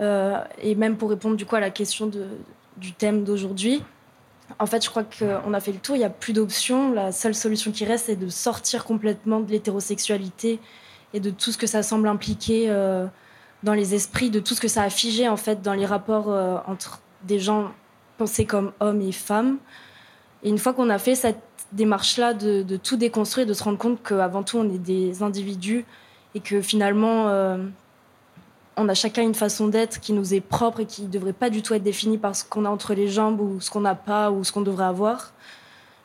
et 0.00 0.74
même 0.76 0.96
pour 0.96 1.10
répondre 1.10 1.36
du 1.36 1.46
coup 1.46 1.56
à 1.56 1.60
la 1.60 1.70
question 1.70 2.10
du 2.76 2.92
thème 2.92 3.24
d'aujourd'hui. 3.24 3.82
En 4.58 4.66
fait, 4.66 4.84
je 4.84 4.90
crois 4.90 5.04
qu'on 5.04 5.54
a 5.54 5.60
fait 5.60 5.72
le 5.72 5.78
tour, 5.78 5.96
il 5.96 6.00
n'y 6.00 6.04
a 6.04 6.10
plus 6.10 6.32
d'options. 6.32 6.92
La 6.92 7.12
seule 7.12 7.34
solution 7.34 7.70
qui 7.70 7.84
reste, 7.84 8.06
c'est 8.06 8.16
de 8.16 8.28
sortir 8.28 8.84
complètement 8.84 9.40
de 9.40 9.50
l'hétérosexualité 9.50 10.58
et 11.14 11.20
de 11.20 11.30
tout 11.30 11.52
ce 11.52 11.58
que 11.58 11.66
ça 11.66 11.82
semble 11.82 12.08
impliquer 12.08 12.66
euh, 12.68 13.06
dans 13.62 13.74
les 13.74 13.94
esprits, 13.94 14.30
de 14.30 14.40
tout 14.40 14.54
ce 14.54 14.60
que 14.60 14.68
ça 14.68 14.82
a 14.82 14.90
figé 14.90 15.28
en 15.28 15.36
fait 15.36 15.62
dans 15.62 15.74
les 15.74 15.86
rapports 15.86 16.30
euh, 16.30 16.58
entre 16.66 17.00
des 17.24 17.38
gens 17.38 17.72
pensés 18.16 18.46
comme 18.46 18.72
hommes 18.80 19.00
et 19.00 19.12
femmes. 19.12 19.58
Et 20.42 20.48
une 20.48 20.58
fois 20.58 20.72
qu'on 20.72 20.90
a 20.90 20.98
fait 20.98 21.14
cette 21.14 21.40
démarche-là 21.72 22.34
de, 22.34 22.76
tout 22.76 22.96
déconstruire, 22.96 23.46
de 23.46 23.52
se 23.52 23.62
rendre 23.62 23.78
compte 23.78 24.02
qu'avant 24.02 24.42
tout, 24.42 24.58
on 24.58 24.68
est 24.68 24.78
des 24.78 25.22
individus 25.22 25.84
et 26.34 26.40
que 26.40 26.60
finalement, 26.60 27.28
euh, 27.28 27.58
on 28.78 28.88
a 28.88 28.94
chacun 28.94 29.22
une 29.22 29.34
façon 29.34 29.68
d'être 29.68 30.00
qui 30.00 30.12
nous 30.12 30.34
est 30.34 30.40
propre 30.40 30.80
et 30.80 30.86
qui 30.86 31.02
ne 31.02 31.08
devrait 31.08 31.32
pas 31.32 31.50
du 31.50 31.62
tout 31.62 31.74
être 31.74 31.82
définie 31.82 32.16
par 32.16 32.34
ce 32.34 32.44
qu'on 32.44 32.64
a 32.64 32.70
entre 32.70 32.94
les 32.94 33.08
jambes 33.08 33.40
ou 33.40 33.60
ce 33.60 33.70
qu'on 33.70 33.80
n'a 33.80 33.94
pas 33.94 34.30
ou 34.30 34.44
ce 34.44 34.52
qu'on 34.52 34.60
devrait 34.60 34.86
avoir. 34.86 35.32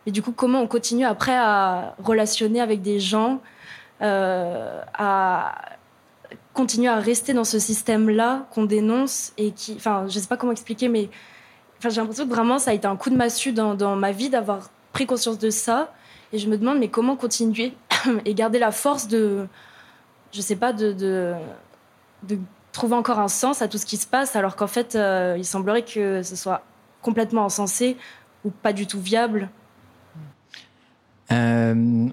Et 0.06 0.12
du 0.12 0.22
coup, 0.22 0.32
comment 0.32 0.60
on 0.62 0.68
continue 0.68 1.06
après 1.06 1.36
à 1.36 1.96
relationner 2.04 2.60
avec 2.60 2.82
des 2.82 3.00
gens, 3.00 3.40
euh, 4.02 4.82
à 4.94 5.56
continuer 6.54 6.90
à 6.90 7.00
rester 7.00 7.34
dans 7.34 7.44
ce 7.44 7.60
système-là 7.60 8.48
qu'on 8.52 8.66
dénonce 8.66 9.34
et 9.38 9.52
qui, 9.52 9.76
enfin, 9.76 10.06
je 10.10 10.20
sais 10.20 10.28
pas 10.28 10.38
comment 10.38 10.52
expliquer, 10.52 10.90
mais 10.90 11.10
enfin, 11.78 11.90
j'ai 11.90 12.02
l'impression 12.02 12.26
que 12.26 12.34
vraiment 12.34 12.60
ça 12.60 12.72
a 12.72 12.74
été 12.74 12.88
un 12.88 12.96
coup 12.96 13.10
de 13.10 13.16
massue 13.16 13.54
dans, 13.54 13.96
ma 13.96 14.12
vie 14.12 14.30
d'avoir 14.30 14.70
pris 14.92 15.06
conscience 15.06 15.40
de 15.40 15.50
ça. 15.50 15.94
Et 16.32 16.40
je 16.40 16.50
me 16.50 16.58
demande, 16.58 16.80
mais 16.80 16.90
comment 16.90 17.16
continuer 17.16 17.74
et 18.26 18.34
garder 18.34 18.58
la 18.58 18.72
force 18.72 19.08
de, 19.08 19.48
je 20.32 20.42
sais 20.42 20.56
pas, 20.56 20.74
de 20.74 21.36
trouver 22.74 22.96
encore 22.96 23.20
un 23.20 23.30
sens 23.30 23.62
à 23.62 23.70
tout 23.70 23.78
ce 23.78 23.86
qui 23.86 23.96
se 23.96 24.08
passe, 24.08 24.36
alors 24.36 24.58
qu'en 24.58 24.68
fait, 24.68 24.96
euh, 24.96 25.36
il 25.38 25.46
semblerait 25.46 25.84
que 25.84 26.22
ce 26.24 26.36
soit 26.36 26.64
complètement 27.02 27.46
insensé 27.46 27.96
ou 28.44 28.50
pas 28.50 28.74
du 28.74 28.86
tout 28.88 29.00
viable. 29.00 29.50
Euh, 31.32 32.08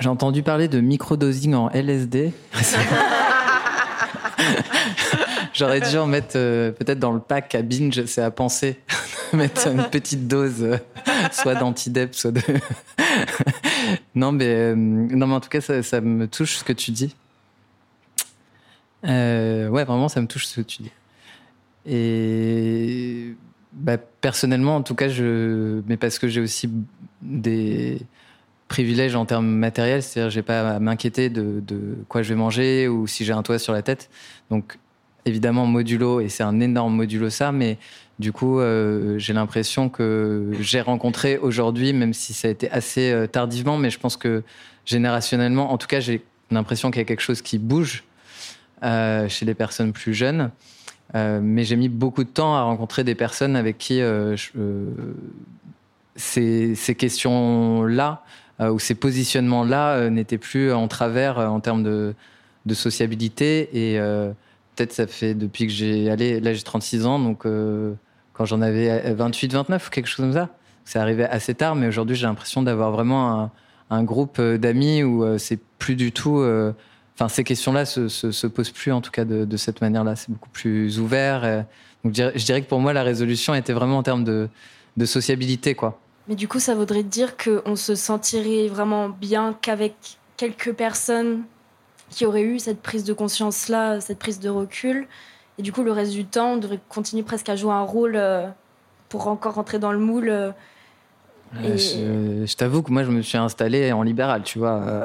J'ai 0.00 0.08
entendu 0.08 0.42
parler 0.42 0.66
de 0.66 0.80
microdosing 0.80 1.54
en 1.54 1.70
LSD. 1.70 2.32
J'aurais 5.52 5.80
dû 5.80 5.96
en 5.98 6.06
mettre 6.06 6.36
euh, 6.36 6.72
peut-être 6.72 6.98
dans 6.98 7.12
le 7.12 7.20
pack 7.20 7.54
à 7.54 7.62
binge, 7.62 8.04
c'est 8.06 8.22
à 8.22 8.30
penser. 8.30 8.80
mettre 9.32 9.68
une 9.68 9.84
petite 9.84 10.26
dose, 10.26 10.78
soit 11.32 11.54
d'antidep, 11.54 12.14
soit 12.14 12.30
de. 12.30 12.40
non, 14.14 14.32
mais, 14.32 14.74
non, 14.74 15.26
mais 15.26 15.34
en 15.34 15.40
tout 15.40 15.50
cas, 15.50 15.60
ça 15.60 16.00
me 16.00 16.26
touche 16.26 16.56
ce 16.56 16.64
que 16.64 16.72
tu 16.72 16.92
dis. 16.92 17.14
Euh, 19.04 19.68
ouais, 19.68 19.84
vraiment, 19.84 20.08
ça 20.08 20.20
me 20.20 20.26
touche 20.26 20.46
ce 20.46 20.60
que 20.60 20.66
tu 20.66 20.82
dis. 20.82 20.90
Et 21.86 23.34
bah, 23.72 23.96
personnellement, 23.98 24.76
en 24.76 24.82
tout 24.82 24.94
cas, 24.94 25.08
je, 25.08 25.80
mais 25.86 25.96
parce 25.96 26.18
que 26.18 26.28
j'ai 26.28 26.40
aussi 26.40 26.70
des 27.22 28.00
privilèges 28.68 29.16
en 29.16 29.24
termes 29.24 29.48
matériels, 29.48 30.02
c'est-à-dire 30.02 30.30
j'ai 30.30 30.42
pas 30.42 30.76
à 30.76 30.78
m'inquiéter 30.78 31.30
de, 31.30 31.62
quoi 32.08 32.22
je 32.22 32.28
vais 32.28 32.34
manger 32.34 32.86
ou 32.86 33.06
si 33.06 33.24
j'ai 33.24 33.32
un 33.32 33.42
toit 33.42 33.58
sur 33.58 33.72
la 33.72 33.82
tête. 33.82 34.10
Donc 34.50 34.78
évidemment 35.24 35.66
modulo 35.66 36.20
et 36.20 36.28
c'est 36.28 36.42
un 36.42 36.60
énorme 36.60 36.94
modulo 36.94 37.30
ça, 37.30 37.50
mais 37.50 37.78
du 38.18 38.32
coup 38.32 38.60
euh, 38.60 39.18
j'ai 39.18 39.32
l'impression 39.32 39.88
que 39.88 40.50
j'ai 40.60 40.80
rencontré 40.80 41.38
aujourd'hui, 41.38 41.92
même 41.92 42.12
si 42.12 42.34
ça 42.34 42.48
a 42.48 42.50
été 42.50 42.70
assez 42.70 43.10
euh, 43.10 43.26
tardivement, 43.26 43.78
mais 43.78 43.90
je 43.90 43.98
pense 43.98 44.16
que 44.16 44.42
générationnellement, 44.84 45.72
en 45.72 45.78
tout 45.78 45.86
cas 45.86 46.00
j'ai 46.00 46.22
l'impression 46.50 46.90
qu'il 46.90 47.00
y 47.00 47.02
a 47.02 47.06
quelque 47.06 47.22
chose 47.22 47.42
qui 47.42 47.58
bouge 47.58 48.04
chez 48.82 49.44
les 49.44 49.54
personnes 49.54 49.92
plus 49.92 50.14
jeunes. 50.14 50.50
mais 51.14 51.64
j'ai 51.64 51.76
mis 51.76 51.88
beaucoup 51.88 52.24
de 52.24 52.28
temps 52.28 52.54
à 52.54 52.62
rencontrer 52.62 53.04
des 53.04 53.14
personnes 53.14 53.56
avec 53.56 53.78
qui 53.78 54.00
ces, 56.16 56.74
ces 56.74 56.94
questions-là 56.94 58.22
ou 58.60 58.78
ces 58.78 58.94
positionnements-là 58.94 60.10
n'étaient 60.10 60.38
plus 60.38 60.72
en 60.72 60.88
travers 60.88 61.38
en 61.38 61.60
termes 61.60 61.82
de, 61.82 62.14
sociabilité. 62.74 63.70
Et 63.72 63.98
peut-être 64.76 64.92
ça 64.92 65.06
fait 65.06 65.34
depuis 65.34 65.66
que 65.66 65.72
j'ai 65.72 66.10
allé, 66.10 66.40
là 66.40 66.52
j'ai 66.52 66.62
36 66.62 67.06
ans, 67.06 67.18
donc 67.18 67.44
quand 68.38 68.44
j'en 68.44 68.62
avais 68.62 69.12
28, 69.12 69.52
29 69.52 69.86
ou 69.86 69.90
quelque 69.90 70.06
chose 70.06 70.24
comme 70.24 70.32
ça. 70.32 70.48
C'est 70.84 70.98
arrivé 70.98 71.24
assez 71.24 71.54
tard, 71.54 71.74
mais 71.74 71.86
aujourd'hui 71.86 72.16
j'ai 72.16 72.26
l'impression 72.26 72.62
d'avoir 72.62 72.92
vraiment 72.92 73.50
un, 73.90 74.04
groupe 74.04 74.38
euh, 74.38 74.56
d'amis 74.56 75.02
où 75.02 75.22
euh, 75.22 75.36
c'est 75.36 75.58
plus 75.78 75.96
du 75.96 76.12
tout. 76.12 76.38
Euh, 76.38 76.72
enfin, 77.18 77.28
ces 77.28 77.44
questions-là 77.44 77.84
se, 77.84 78.08
se, 78.08 78.46
posent 78.46 78.70
plus 78.70 78.92
en 78.92 79.00
tout 79.00 79.10
cas 79.10 79.24
de, 79.24 79.56
cette 79.56 79.80
manière-là. 79.80 80.16
C'est 80.16 80.30
beaucoup 80.30 80.50
plus 80.50 81.00
ouvert. 81.00 81.64
Donc 82.04 82.14
je 82.14 82.44
dirais 82.44 82.62
que 82.62 82.68
pour 82.68 82.80
moi 82.80 82.92
la 82.92 83.02
résolution 83.02 83.54
était 83.54 83.72
vraiment 83.72 83.98
en 83.98 84.02
termes 84.02 84.24
de, 84.24 84.48
de 84.96 85.04
sociabilité, 85.06 85.74
quoi. 85.74 86.00
Mais 86.28 86.34
du 86.34 86.46
coup, 86.46 86.60
ça 86.60 86.74
voudrait 86.74 87.02
dire 87.02 87.36
qu'on 87.38 87.74
se 87.74 87.94
sentirait 87.94 88.68
vraiment 88.68 89.08
bien 89.08 89.56
qu'avec 89.62 89.94
quelques 90.36 90.74
personnes 90.74 91.42
qui 92.10 92.26
auraient 92.26 92.42
eu 92.42 92.58
cette 92.58 92.82
prise 92.82 93.04
de 93.04 93.14
conscience-là, 93.14 94.00
cette 94.00 94.18
prise 94.18 94.38
de 94.38 94.50
recul, 94.50 95.08
et 95.58 95.62
du 95.62 95.72
coup, 95.72 95.82
le 95.82 95.90
reste 95.90 96.12
du 96.12 96.26
temps, 96.26 96.52
on 96.52 96.56
devrait 96.58 96.80
continuer 96.88 97.22
presque 97.22 97.48
à 97.48 97.56
jouer 97.56 97.72
un 97.72 97.82
rôle 97.82 98.14
euh, 98.16 98.46
pour 99.08 99.26
encore 99.26 99.54
rentrer 99.54 99.78
dans 99.78 99.90
le 99.90 99.98
moule. 99.98 100.28
Euh, 100.28 100.52
je, 101.64 102.54
t'avoue 102.54 102.82
que 102.82 102.92
moi, 102.92 103.04
je 103.04 103.10
me 103.10 103.22
suis 103.22 103.38
installé 103.38 103.90
en 103.90 104.02
libéral, 104.02 104.42
tu 104.42 104.58
vois. 104.58 105.04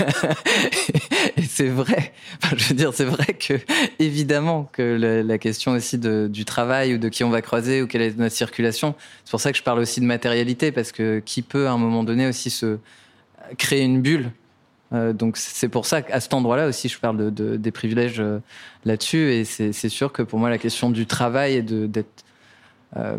et 1.36 1.42
c'est 1.42 1.68
vrai. 1.68 2.12
je 2.56 2.68
veux 2.68 2.74
dire, 2.74 2.92
c'est 2.94 3.04
vrai 3.04 3.34
que, 3.34 3.54
évidemment, 3.98 4.68
que 4.72 5.22
la, 5.22 5.38
question 5.38 5.72
aussi 5.72 5.98
du 5.98 6.44
travail 6.44 6.94
ou 6.94 6.98
de 6.98 7.08
qui 7.08 7.24
on 7.24 7.30
va 7.30 7.42
croiser 7.42 7.82
ou 7.82 7.86
quelle 7.86 8.02
est 8.02 8.18
notre 8.18 8.34
circulation, 8.34 8.94
c'est 9.24 9.30
pour 9.30 9.40
ça 9.40 9.52
que 9.52 9.58
je 9.58 9.62
parle 9.62 9.78
aussi 9.78 10.00
de 10.00 10.06
matérialité, 10.06 10.72
parce 10.72 10.92
que 10.92 11.20
qui 11.24 11.42
peut, 11.42 11.68
à 11.68 11.72
un 11.72 11.78
moment 11.78 12.04
donné, 12.04 12.26
aussi 12.26 12.50
se 12.50 12.78
créer 13.58 13.82
une 13.82 14.00
bulle 14.00 14.30
euh, 14.94 15.12
donc 15.12 15.36
c'est 15.36 15.68
pour 15.68 15.86
ça 15.86 16.02
qu'à 16.02 16.20
cet 16.20 16.34
endroit-là 16.34 16.68
aussi, 16.68 16.88
je 16.88 16.98
parle 16.98 17.32
de, 17.32 17.56
des 17.56 17.70
privilèges 17.70 18.20
euh, 18.20 18.38
là-dessus. 18.84 19.32
Et 19.32 19.44
c'est 19.44 19.88
sûr 19.88 20.12
que 20.12 20.22
pour 20.22 20.38
moi, 20.38 20.50
la 20.50 20.58
question 20.58 20.90
du 20.90 21.06
travail 21.06 21.54
et 21.54 21.62
d'être, 21.62 22.24
euh, 22.96 23.16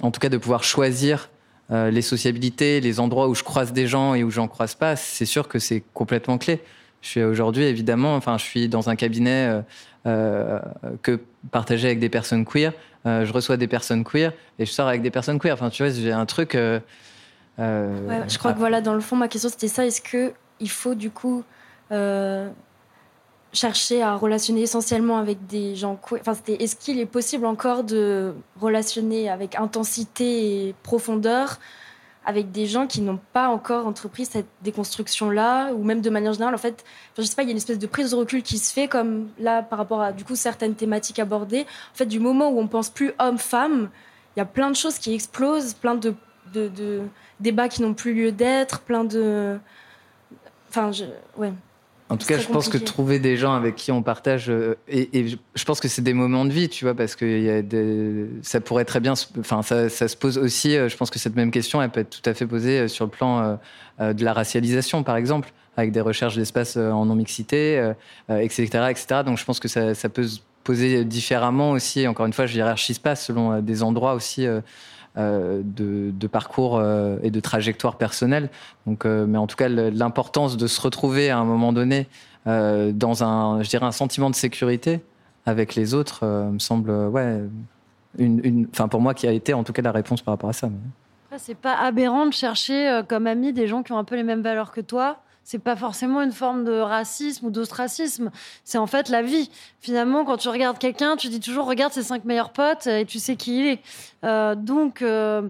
en 0.00 0.10
tout 0.10 0.20
cas, 0.20 0.28
de 0.28 0.36
pouvoir 0.36 0.64
choisir 0.64 1.30
les 1.70 2.02
sociabilités, 2.02 2.80
les 2.80 3.00
endroits 3.00 3.28
où 3.28 3.34
je 3.34 3.42
croise 3.42 3.72
des 3.72 3.86
gens 3.86 4.14
et 4.14 4.22
où 4.22 4.30
j'en 4.30 4.48
croise 4.48 4.74
pas, 4.74 4.96
c'est 4.96 5.24
sûr 5.24 5.48
que 5.48 5.58
c'est 5.58 5.82
complètement 5.94 6.38
clé. 6.38 6.60
Je 7.00 7.08
suis 7.08 7.22
aujourd'hui 7.22 7.64
évidemment, 7.64 8.16
enfin, 8.16 8.38
je 8.38 8.44
suis 8.44 8.68
dans 8.68 8.90
un 8.90 8.96
cabinet 8.96 9.62
que 10.04 11.20
partagé 11.50 11.86
avec 11.86 11.98
des 12.00 12.08
personnes 12.10 12.44
queer. 12.44 12.72
je 13.04 13.32
reçois 13.32 13.56
des 13.56 13.66
personnes 13.66 14.04
queer 14.04 14.32
et 14.58 14.66
je 14.66 14.70
sors 14.70 14.88
avec 14.88 15.02
des 15.02 15.10
personnes 15.10 15.38
queer. 15.38 15.54
Enfin, 15.54 15.70
tu 15.70 15.82
vois, 15.82 15.92
j'ai 15.92 16.12
un 16.12 16.26
truc. 16.26 16.52
je 16.52 18.38
crois 18.38 18.52
que 18.52 18.58
voilà, 18.58 18.80
dans 18.80 18.94
le 18.94 19.00
fond, 19.00 19.16
ma 19.16 19.28
question 19.28 19.48
c'était 19.48 19.68
ça. 19.68 19.86
Est-ce 19.86 20.02
que 20.02 20.32
il 20.60 20.70
faut 20.70 20.94
du 20.94 21.10
coup 21.10 21.44
euh, 21.92 22.48
chercher 23.54 24.02
à 24.02 24.16
relationner 24.16 24.62
essentiellement 24.62 25.18
avec 25.18 25.46
des 25.46 25.76
gens 25.76 25.98
Enfin, 26.12 26.34
est-ce 26.46 26.76
qu'il 26.76 26.98
est 27.00 27.06
possible 27.06 27.46
encore 27.46 27.84
de 27.84 28.34
relationner 28.60 29.30
avec 29.30 29.56
intensité 29.56 30.68
et 30.68 30.74
profondeur 30.82 31.58
avec 32.26 32.50
des 32.52 32.66
gens 32.66 32.86
qui 32.86 33.02
n'ont 33.02 33.20
pas 33.34 33.48
encore 33.48 33.86
entrepris 33.86 34.24
cette 34.24 34.46
déconstruction-là, 34.62 35.74
ou 35.74 35.84
même 35.84 36.00
de 36.00 36.08
manière 36.08 36.32
générale, 36.32 36.54
en 36.54 36.58
fait, 36.58 36.82
je 37.18 37.22
sais 37.22 37.36
pas, 37.36 37.42
il 37.42 37.46
y 37.46 37.48
a 37.48 37.50
une 37.50 37.58
espèce 37.58 37.78
de 37.78 37.86
prise 37.86 38.12
de 38.12 38.16
recul 38.16 38.42
qui 38.42 38.56
se 38.56 38.72
fait, 38.72 38.88
comme 38.88 39.28
là, 39.38 39.62
par 39.62 39.78
rapport 39.78 40.00
à, 40.00 40.10
du 40.10 40.24
coup, 40.24 40.34
certaines 40.34 40.74
thématiques 40.74 41.18
abordées. 41.18 41.66
En 41.92 41.96
fait, 41.96 42.06
du 42.06 42.20
moment 42.20 42.48
où 42.48 42.58
on 42.58 42.66
pense 42.66 42.88
plus 42.88 43.12
homme-femme, 43.18 43.90
il 44.34 44.38
y 44.38 44.42
a 44.42 44.46
plein 44.46 44.70
de 44.70 44.76
choses 44.76 44.98
qui 44.98 45.12
explosent, 45.12 45.74
plein 45.74 45.96
de, 45.96 46.14
de 46.54 47.02
débats 47.40 47.68
qui 47.68 47.82
n'ont 47.82 47.92
plus 47.92 48.14
lieu 48.14 48.32
d'être, 48.32 48.80
plein 48.80 49.04
de, 49.04 49.58
Enfin, 50.74 50.90
je, 50.90 51.04
ouais. 51.36 51.52
En 52.10 52.18
tout 52.18 52.26
cas, 52.26 52.38
je 52.38 52.46
pense 52.46 52.68
que 52.68 52.76
trouver 52.76 53.18
des 53.18 53.38
gens 53.38 53.54
avec 53.54 53.76
qui 53.76 53.90
on 53.90 54.02
partage, 54.02 54.50
euh, 54.50 54.76
et, 54.88 55.26
je 55.54 55.64
pense 55.64 55.80
que 55.80 55.88
c'est 55.88 56.02
des 56.02 56.12
moments 56.12 56.44
de 56.44 56.52
vie, 56.52 56.68
tu 56.68 56.84
vois, 56.84 56.94
parce 56.94 57.16
que 57.16 57.24
y 57.24 57.48
a 57.48 57.62
des, 57.62 58.26
ça 58.42 58.60
pourrait 58.60 58.84
très 58.84 59.00
bien, 59.00 59.14
enfin, 59.38 59.62
ça, 59.62 59.88
ça, 59.88 60.06
se 60.06 60.16
pose 60.16 60.36
aussi. 60.36 60.76
Euh, 60.76 60.90
je 60.90 60.96
pense 60.98 61.10
que 61.10 61.18
cette 61.18 61.34
même 61.34 61.50
question, 61.50 61.80
elle 61.80 61.88
peut 61.88 62.00
être 62.00 62.10
tout 62.10 62.28
à 62.28 62.34
fait 62.34 62.46
posée 62.46 62.80
euh, 62.80 62.88
sur 62.88 63.06
le 63.06 63.10
plan 63.10 63.58
de 64.00 64.24
la 64.24 64.32
racialisation, 64.32 65.02
par 65.02 65.16
exemple, 65.16 65.52
avec 65.76 65.92
des 65.92 66.00
recherches 66.00 66.36
d'espace 66.36 66.76
en 66.76 67.06
non 67.06 67.14
mixité, 67.14 67.92
etc., 68.28 68.64
etc. 68.90 69.22
Donc, 69.24 69.38
je 69.38 69.44
pense 69.44 69.60
que 69.60 69.68
ça, 69.68 69.94
ça, 69.94 70.08
peut 70.08 70.26
se 70.26 70.40
poser 70.64 71.04
différemment 71.04 71.70
aussi. 71.70 72.06
Encore 72.08 72.26
une 72.26 72.32
fois, 72.32 72.46
je 72.46 72.56
hiérarchise 72.56 72.98
pas 72.98 73.14
selon 73.14 73.60
des 73.60 73.82
endroits 73.82 74.14
aussi. 74.14 74.46
Euh, 75.16 75.62
de, 75.64 76.26
parcours 76.26 76.76
euh, 76.76 77.18
et 77.22 77.30
de 77.30 77.38
trajectoire 77.38 77.98
personnelle. 77.98 78.50
Donc, 78.84 79.06
euh, 79.06 79.26
mais 79.26 79.38
en 79.38 79.46
tout 79.46 79.54
cas, 79.54 79.68
l'importance 79.68 80.56
de 80.56 80.66
se 80.66 80.80
retrouver 80.80 81.30
à 81.30 81.38
un 81.38 81.44
moment 81.44 81.72
donné 81.72 82.08
dans 82.46 83.22
un, 83.22 83.62
je 83.62 83.68
dirais, 83.68 83.86
un 83.86 83.92
sentiment 83.92 84.28
de 84.28 84.34
sécurité 84.34 85.00
avec 85.46 85.76
les 85.76 85.94
autres 85.94 86.26
me 86.26 86.58
semble, 86.58 86.90
ouais, 86.90 87.40
une, 88.18 88.66
enfin 88.72 88.88
pour 88.88 89.00
moi 89.00 89.14
qui 89.14 89.26
a 89.26 89.32
été 89.32 89.54
en 89.54 89.64
tout 89.64 89.72
cas 89.72 89.82
la 89.82 89.92
réponse 89.92 90.20
par 90.20 90.34
rapport 90.34 90.50
à 90.50 90.52
ça. 90.52 90.68
C'est 91.38 91.56
pas 91.56 91.76
aberrant 91.76 92.26
de 92.26 92.32
chercher 92.32 93.00
comme 93.08 93.26
amis 93.26 93.52
des 93.52 93.66
gens 93.66 93.82
qui 93.82 93.92
ont 93.92 93.98
un 93.98 94.04
peu 94.04 94.16
les 94.16 94.24
mêmes 94.24 94.42
valeurs 94.42 94.72
que 94.72 94.80
toi 94.80 95.18
c'est 95.44 95.58
pas 95.58 95.76
forcément 95.76 96.22
une 96.22 96.32
forme 96.32 96.64
de 96.64 96.80
racisme 96.80 97.46
ou 97.46 97.50
d'ostracisme. 97.50 98.30
C'est 98.64 98.78
en 98.78 98.86
fait 98.86 99.10
la 99.10 99.22
vie. 99.22 99.50
Finalement, 99.80 100.24
quand 100.24 100.38
tu 100.38 100.48
regardes 100.48 100.78
quelqu'un, 100.78 101.16
tu 101.16 101.28
dis 101.28 101.38
toujours 101.38 101.66
regarde 101.66 101.92
ses 101.92 102.02
cinq 102.02 102.24
meilleurs 102.24 102.50
potes 102.50 102.86
et 102.86 103.04
tu 103.04 103.18
sais 103.18 103.36
qui 103.36 103.60
il 103.60 103.66
est. 103.66 103.80
Euh, 104.24 104.54
donc, 104.54 105.02
euh, 105.02 105.42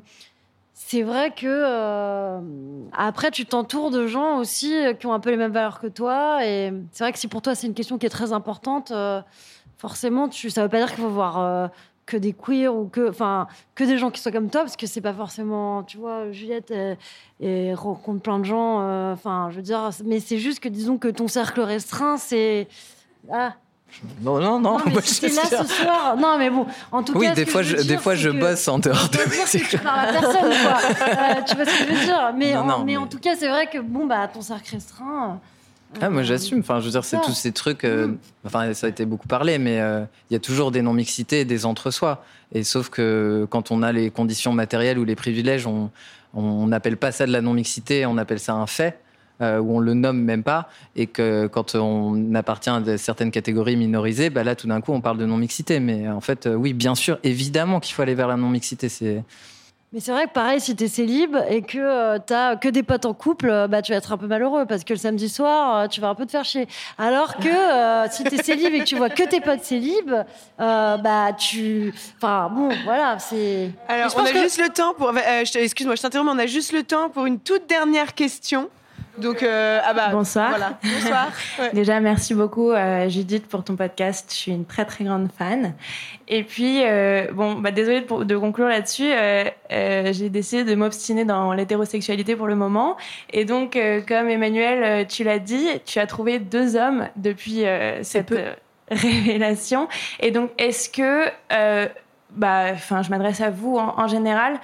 c'est 0.72 1.02
vrai 1.02 1.30
que 1.30 1.46
euh, 1.46 2.40
après, 2.92 3.30
tu 3.30 3.46
t'entoures 3.46 3.92
de 3.92 4.09
gens 4.09 4.38
aussi 4.38 4.74
qui 4.98 5.07
ont 5.07 5.12
un 5.12 5.20
peu 5.20 5.30
les 5.30 5.37
mêmes 5.37 5.52
valeurs 5.52 5.80
que 5.80 5.87
toi. 5.87 6.44
Et 6.44 6.72
c'est 6.90 7.04
vrai 7.04 7.12
que 7.12 7.18
si 7.18 7.28
pour 7.28 7.40
toi 7.40 7.54
c'est 7.54 7.68
une 7.68 7.74
question 7.74 7.96
qui 7.96 8.07
est 8.07 8.11
très 8.11 8.33
importante, 8.33 8.92
forcément, 9.78 10.28
tu, 10.28 10.50
ça 10.50 10.62
veut 10.62 10.68
pas 10.68 10.78
dire 10.78 10.88
qu'il 10.88 11.04
faut 11.04 11.09
voir 11.09 11.70
que 12.07 12.17
des 12.17 12.33
queers 12.33 12.75
ou 12.75 12.87
que, 12.87 13.09
enfin, 13.09 13.47
que 13.75 13.85
des 13.85 13.99
gens 13.99 14.11
qui 14.11 14.21
soient 14.21 14.33
comme 14.33 14.51
toi, 14.51 14.62
parce 14.62 14.77
que 14.77 14.87
c'est 14.87 15.01
pas 15.01 15.14
forcément, 15.14 15.83
tu 15.83 15.97
vois, 15.97 16.31
Juliette 16.33 16.73
et 17.40 17.75
rencontre 17.75 18.21
plein 18.21 18.38
de 18.38 18.45
gens, 18.45 18.81
euh, 18.83 19.12
enfin, 19.12 19.49
je 19.51 19.57
veux 19.57 19.62
dire, 19.62 19.90
mais 20.05 20.21
c'est 20.21 20.38
juste 20.38 20.61
que 20.61 20.69
disons 20.69 20.99
que 20.99 21.09
ton 21.09 21.29
cercle 21.29 21.61
restreint, 21.61 22.17
c'est 22.17 22.69
ah. 23.33 23.55
Non, 24.23 24.40
non, 24.40 24.59
non. 24.59 24.79
non 24.79 24.85
là 24.95 25.03
ce 25.03 25.64
soir. 25.67 26.17
Non, 26.17 26.37
mais 26.37 26.51
bon, 26.51 26.67
en 26.90 27.03
tout 27.03 27.17
oui, 27.17 27.27
cas. 27.27 27.31
Oui, 27.31 27.37
des 27.37 27.47
fois, 27.47 27.62
je, 27.62 27.77
des 27.77 27.97
fois, 27.97 28.14
je 28.17 28.29
bosse 28.29 28.67
en 28.67 28.79
dehors 28.79 29.09
de. 29.09 29.19
Dire 29.31 29.45
que 29.45 29.71
tu 29.71 29.79
parles 29.79 30.09
à 30.09 30.12
personne, 30.12 30.53
quoi. 30.62 30.79
Euh, 31.14 31.43
tu 31.47 31.55
vois 31.55 31.64
ce 31.64 31.79
que 31.79 31.85
je 31.85 31.99
veux 31.99 32.05
dire 32.05 32.33
Mais, 32.37 32.57
en, 32.57 32.85
mais, 32.85 32.97
en 32.97 33.07
tout 33.07 33.19
cas, 33.19 33.37
c'est 33.37 33.49
vrai 33.49 33.69
que 33.69 33.79
bon, 33.79 34.07
bah, 34.07 34.27
ton 34.27 34.40
cercle 34.40 34.75
restreint. 34.75 35.40
Ah, 36.00 36.11
moi 36.11 36.22
j'assume. 36.22 36.61
Enfin, 36.61 36.80
je 36.80 36.87
veux 36.87 36.90
dire, 36.90 37.04
c'est 37.04 37.20
tous 37.20 37.35
ces 37.35 37.52
trucs. 37.52 37.85
Euh, 37.85 38.09
mm. 38.09 38.18
Enfin, 38.46 38.74
ça 38.74 38.87
a 38.87 38.90
été 38.90 39.04
beaucoup 39.04 39.28
parlé, 39.28 39.59
mais 39.59 39.80
euh, 39.80 40.04
il 40.30 40.35
y 40.35 40.37
a 40.37 40.40
toujours 40.40 40.70
des 40.70 40.83
non-mixités, 40.83 41.44
des 41.44 41.66
entre-soi. 41.66 42.24
Et 42.52 42.62
sauf 42.64 42.88
que 42.88 43.46
quand 43.50 43.70
on 43.70 43.83
a 43.83 43.92
les 43.92 44.11
conditions 44.11 44.52
matérielles 44.52 44.98
ou 44.98 45.04
les 45.04 45.16
privilèges, 45.16 45.66
on 45.66 46.66
n'appelle 46.66 46.96
pas 46.96 47.12
ça 47.12 47.26
de 47.26 47.33
la 47.33 47.40
non-mixité, 47.40 48.07
on 48.07 48.18
appelle 48.18 48.40
ça 48.40 48.54
un 48.54 48.66
fait. 48.66 48.98
Euh, 49.40 49.59
où 49.59 49.78
on 49.78 49.80
le 49.80 49.94
nomme 49.94 50.22
même 50.22 50.44
pas, 50.44 50.68
et 50.94 51.09
que 51.09 51.48
quand 51.48 51.74
on 51.74 52.37
appartient 52.37 52.70
à 52.70 52.96
certaines 52.96 53.33
catégories 53.33 53.74
minorisées, 53.74 54.30
bah 54.30 54.44
là 54.44 54.54
tout 54.54 54.68
d'un 54.68 54.80
coup 54.80 54.92
on 54.92 55.00
parle 55.00 55.18
de 55.18 55.26
non-mixité. 55.26 55.80
Mais 55.80 56.09
en 56.09 56.20
fait, 56.20 56.48
oui, 56.54 56.72
bien 56.72 56.94
sûr, 56.94 57.18
évidemment 57.24 57.80
qu'il 57.80 57.96
faut 57.96 58.02
aller 58.02 58.14
vers 58.14 58.28
la 58.28 58.37
non-mixité. 58.37 58.88
C'est 58.88 59.24
mais 59.94 60.00
c'est 60.00 60.11
vrai 60.11 60.26
que 60.26 60.33
pareil, 60.33 60.61
si 60.61 60.74
t'es 60.74 60.88
célib 60.88 61.37
et 61.48 61.62
que 61.62 61.66
tu 61.68 61.80
euh, 61.80 62.18
t'as 62.18 62.57
que 62.57 62.68
des 62.68 62.83
potes 62.83 63.07
en 63.07 63.14
couple, 63.14 63.48
euh, 63.48 63.68
bah 63.68 63.80
tu 63.80 63.92
vas 63.92 63.98
être 63.98 64.11
un 64.11 64.16
peu 64.18 64.26
malheureux 64.26 64.66
parce 64.66 64.83
que 64.83 64.92
le 64.92 64.98
samedi 64.98 65.28
soir, 65.28 65.76
euh, 65.76 65.87
tu 65.87 66.00
vas 66.00 66.09
un 66.09 66.16
peu 66.16 66.26
te 66.26 66.33
faire 66.33 66.44
chier. 66.44 66.66
Alors 66.98 67.37
que 67.37 68.11
si 68.11 68.24
t'es 68.24 68.42
célib 68.42 68.74
et 68.74 68.80
que 68.80 68.85
tu 68.85 68.96
vois 68.96 69.09
que 69.09 69.22
tes 69.22 69.40
potes 69.40 69.62
célib, 69.62 70.12
bah 70.59 71.33
tu, 71.38 71.94
enfin 72.16 72.50
bon, 72.52 72.70
voilà, 72.83 73.20
c'est. 73.20 73.70
Alors 73.87 74.12
on 74.16 74.24
a 74.24 74.33
juste 74.33 74.61
le 74.61 74.68
temps 74.70 74.94
pour, 74.94 75.12
excuse-moi, 75.54 75.94
je 75.94 76.02
t'interromps, 76.02 76.33
on 76.35 76.38
a 76.40 76.46
juste 76.46 76.72
le 76.72 76.83
temps 76.83 77.09
pour 77.09 77.26
une 77.26 77.38
toute 77.38 77.68
dernière 77.68 78.14
question. 78.14 78.68
Donc, 79.18 79.42
euh, 79.42 79.80
ah 79.85 79.94
bah, 79.94 80.09
bonsoir. 80.11 80.50
Voilà. 80.50 80.78
Bonsoir. 80.83 81.28
Déjà, 81.72 82.00
merci 82.00 82.35
beaucoup, 82.35 82.70
euh, 82.70 83.09
Judith, 83.09 83.46
pour 83.46 83.62
ton 83.62 83.76
podcast. 83.76 84.26
Je 84.30 84.37
suis 84.37 84.52
une 84.52 84.64
très, 84.64 84.85
très 84.85 85.04
grande 85.04 85.28
fan. 85.37 85.74
Et 86.26 86.42
puis, 86.42 86.83
euh, 86.85 87.28
bon, 87.33 87.54
bah, 87.54 87.70
désolée 87.70 88.00
de, 88.00 88.24
de 88.24 88.37
conclure 88.37 88.66
là-dessus. 88.66 89.11
j'ai 89.70 90.28
décidé 90.30 90.64
de 90.64 90.74
m'obstiner 90.74 91.24
dans 91.24 91.52
l'hétérosexualité 91.52 92.35
pour 92.35 92.48
le 92.48 92.57
moment. 92.57 92.96
Et 93.33 93.44
donc, 93.44 93.78
comme 94.09 94.28
Emmanuel, 94.28 95.07
tu 95.07 95.22
l'as 95.22 95.38
dit, 95.38 95.66
tu 95.85 96.00
as 96.00 96.07
trouvé 96.07 96.40
deux 96.40 96.76
hommes 96.76 97.09
depuis 97.16 97.64
cette 98.02 98.35
révélation. 98.90 99.88
Et 100.20 100.33
donc, 100.33 100.50
est-ce 100.59 100.88
que, 100.88 101.28
bah, 102.30 102.64
enfin, 102.72 103.02
je 103.02 103.11
m'adresse 103.11 103.40
à 103.40 103.50
vous 103.50 103.76
en 103.76 104.09
général. 104.09 104.59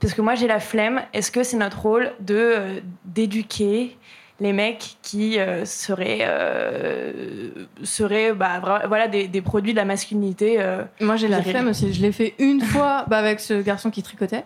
Parce 0.00 0.14
que 0.14 0.22
moi, 0.22 0.34
j'ai 0.34 0.46
la 0.46 0.60
flemme. 0.60 1.02
Est-ce 1.12 1.30
que 1.30 1.42
c'est 1.42 1.56
notre 1.56 1.80
rôle 1.80 2.12
de 2.20 2.34
euh, 2.34 2.80
d'éduquer 3.04 3.96
les 4.38 4.52
mecs 4.52 4.96
qui 5.02 5.38
euh, 5.38 5.64
seraient, 5.64 6.18
euh, 6.22 7.50
seraient 7.82 8.34
bah, 8.34 8.82
voilà, 8.86 9.08
des, 9.08 9.28
des 9.28 9.40
produits 9.40 9.72
de 9.72 9.78
la 9.78 9.86
masculinité. 9.86 10.58
Moi, 11.00 11.16
j'ai 11.16 11.28
la 11.28 11.42
flemme 11.42 11.68
aussi. 11.68 11.92
Je 11.94 12.02
l'ai 12.02 12.12
fait 12.12 12.34
une 12.38 12.60
fois 12.72 13.06
bah, 13.08 13.18
avec 13.18 13.40
ce 13.40 13.62
garçon 13.62 13.90
qui 13.90 14.02
tricotait. 14.02 14.44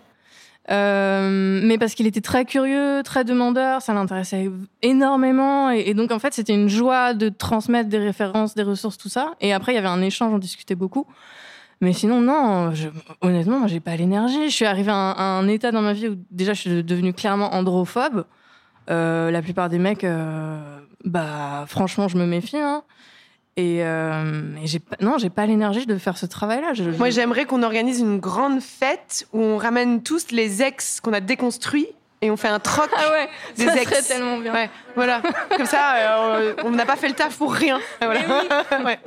Euh, 0.71 1.61
mais 1.65 1.79
parce 1.79 1.95
qu'il 1.95 2.07
était 2.07 2.21
très 2.21 2.45
curieux, 2.45 3.03
très 3.05 3.25
demandeur, 3.25 3.83
ça 3.83 3.93
l'intéressait 3.93 4.49
énormément. 4.83 5.71
Et, 5.71 5.81
et 5.87 5.95
donc, 5.95 6.13
en 6.13 6.19
fait, 6.19 6.33
c'était 6.33 6.55
une 6.55 6.69
joie 6.69 7.15
de 7.15 7.29
transmettre 7.29 7.89
des 7.89 7.99
références, 7.99 8.55
des 8.55 8.63
ressources, 8.63 8.97
tout 8.97 9.09
ça. 9.09 9.35
Et 9.41 9.53
après, 9.53 9.73
il 9.73 9.75
y 9.75 9.79
avait 9.79 9.89
un 9.89 10.03
échange, 10.03 10.33
on 10.33 10.39
discutait 10.39 10.77
beaucoup. 10.77 11.07
Mais 11.83 11.93
sinon, 11.95 12.21
non, 12.21 12.75
je- 12.75 12.89
honnêtement, 13.23 13.67
j'ai 13.67 13.81
pas 13.81 13.97
l'énergie. 13.97 14.51
Je 14.51 14.55
suis 14.55 14.67
arrivée 14.67 14.91
à 14.91 14.95
un, 14.97 15.11
à 15.13 15.23
un 15.23 15.49
état 15.49 15.71
dans 15.73 15.81
ma 15.81 15.93
vie 15.95 16.09
où 16.09 16.17
déjà, 16.31 16.53
je 16.53 16.61
suis 16.61 16.85
devenue 16.85 17.15
clairement 17.15 17.55
androphobe. 17.55 18.25
Euh, 18.91 19.31
la 19.31 19.41
plupart 19.41 19.69
des 19.69 19.79
mecs, 19.79 20.05
euh, 20.05 20.59
bah, 21.05 21.65
franchement, 21.69 22.09
je 22.09 22.17
me 22.19 22.27
méfie. 22.27 22.59
Hein. 22.59 22.83
Et, 23.57 23.79
euh, 23.85 24.43
et 24.63 24.67
j'ai 24.67 24.79
pas, 24.79 24.97
non, 25.01 25.17
j'ai 25.19 25.31
pas 25.31 25.47
l'énergie 25.47 25.87
de 25.87 25.97
faire 25.97 26.19
ce 26.19 26.27
travail-là. 26.27 26.73
Je- 26.75 26.85
Moi, 26.91 27.11
j'aimerais 27.11 27.45
qu'on 27.47 27.63
organise 27.63 28.01
une 28.01 28.19
grande 28.19 28.61
fête 28.61 29.27
où 29.33 29.41
on 29.41 29.57
ramène 29.57 30.03
tous 30.03 30.33
les 30.33 30.63
ex 30.63 31.01
qu'on 31.01 31.13
a 31.13 31.21
déconstruits 31.21 31.89
et 32.23 32.31
on 32.31 32.37
fait 32.37 32.49
un 32.49 32.59
troc 32.59 32.91
Ah 32.97 33.11
ouais, 33.13 33.29
des 33.57 33.65
ça 33.67 33.77
ex. 33.81 33.91
serait 33.91 34.03
tellement 34.03 34.39
bien. 34.39 34.53
Ouais, 34.53 34.71
voilà. 34.95 35.23
Comme 35.57 35.67
ça, 35.67 35.95
euh, 35.97 36.55
on 36.65 36.71
n'a 36.71 36.85
pas 36.87 36.97
fait 36.97 37.09
le 37.09 37.15
taf 37.15 37.37
pour 37.39 37.53
rien. 37.55 37.79
Voilà. 38.03 38.21
Ouais. 38.85 38.99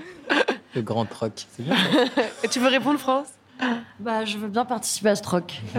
Le 0.76 0.82
grand 0.82 1.06
troc. 1.06 1.46
C'est 1.56 1.64
bien. 1.64 1.76
Et 2.44 2.48
tu 2.48 2.60
veux 2.60 2.68
répondre, 2.68 3.00
France? 3.00 3.28
Bah, 4.00 4.26
je 4.26 4.38
veux 4.38 4.48
bien 4.48 4.66
participer 4.66 5.10
à 5.10 5.16
ce 5.16 5.22
troc. 5.22 5.62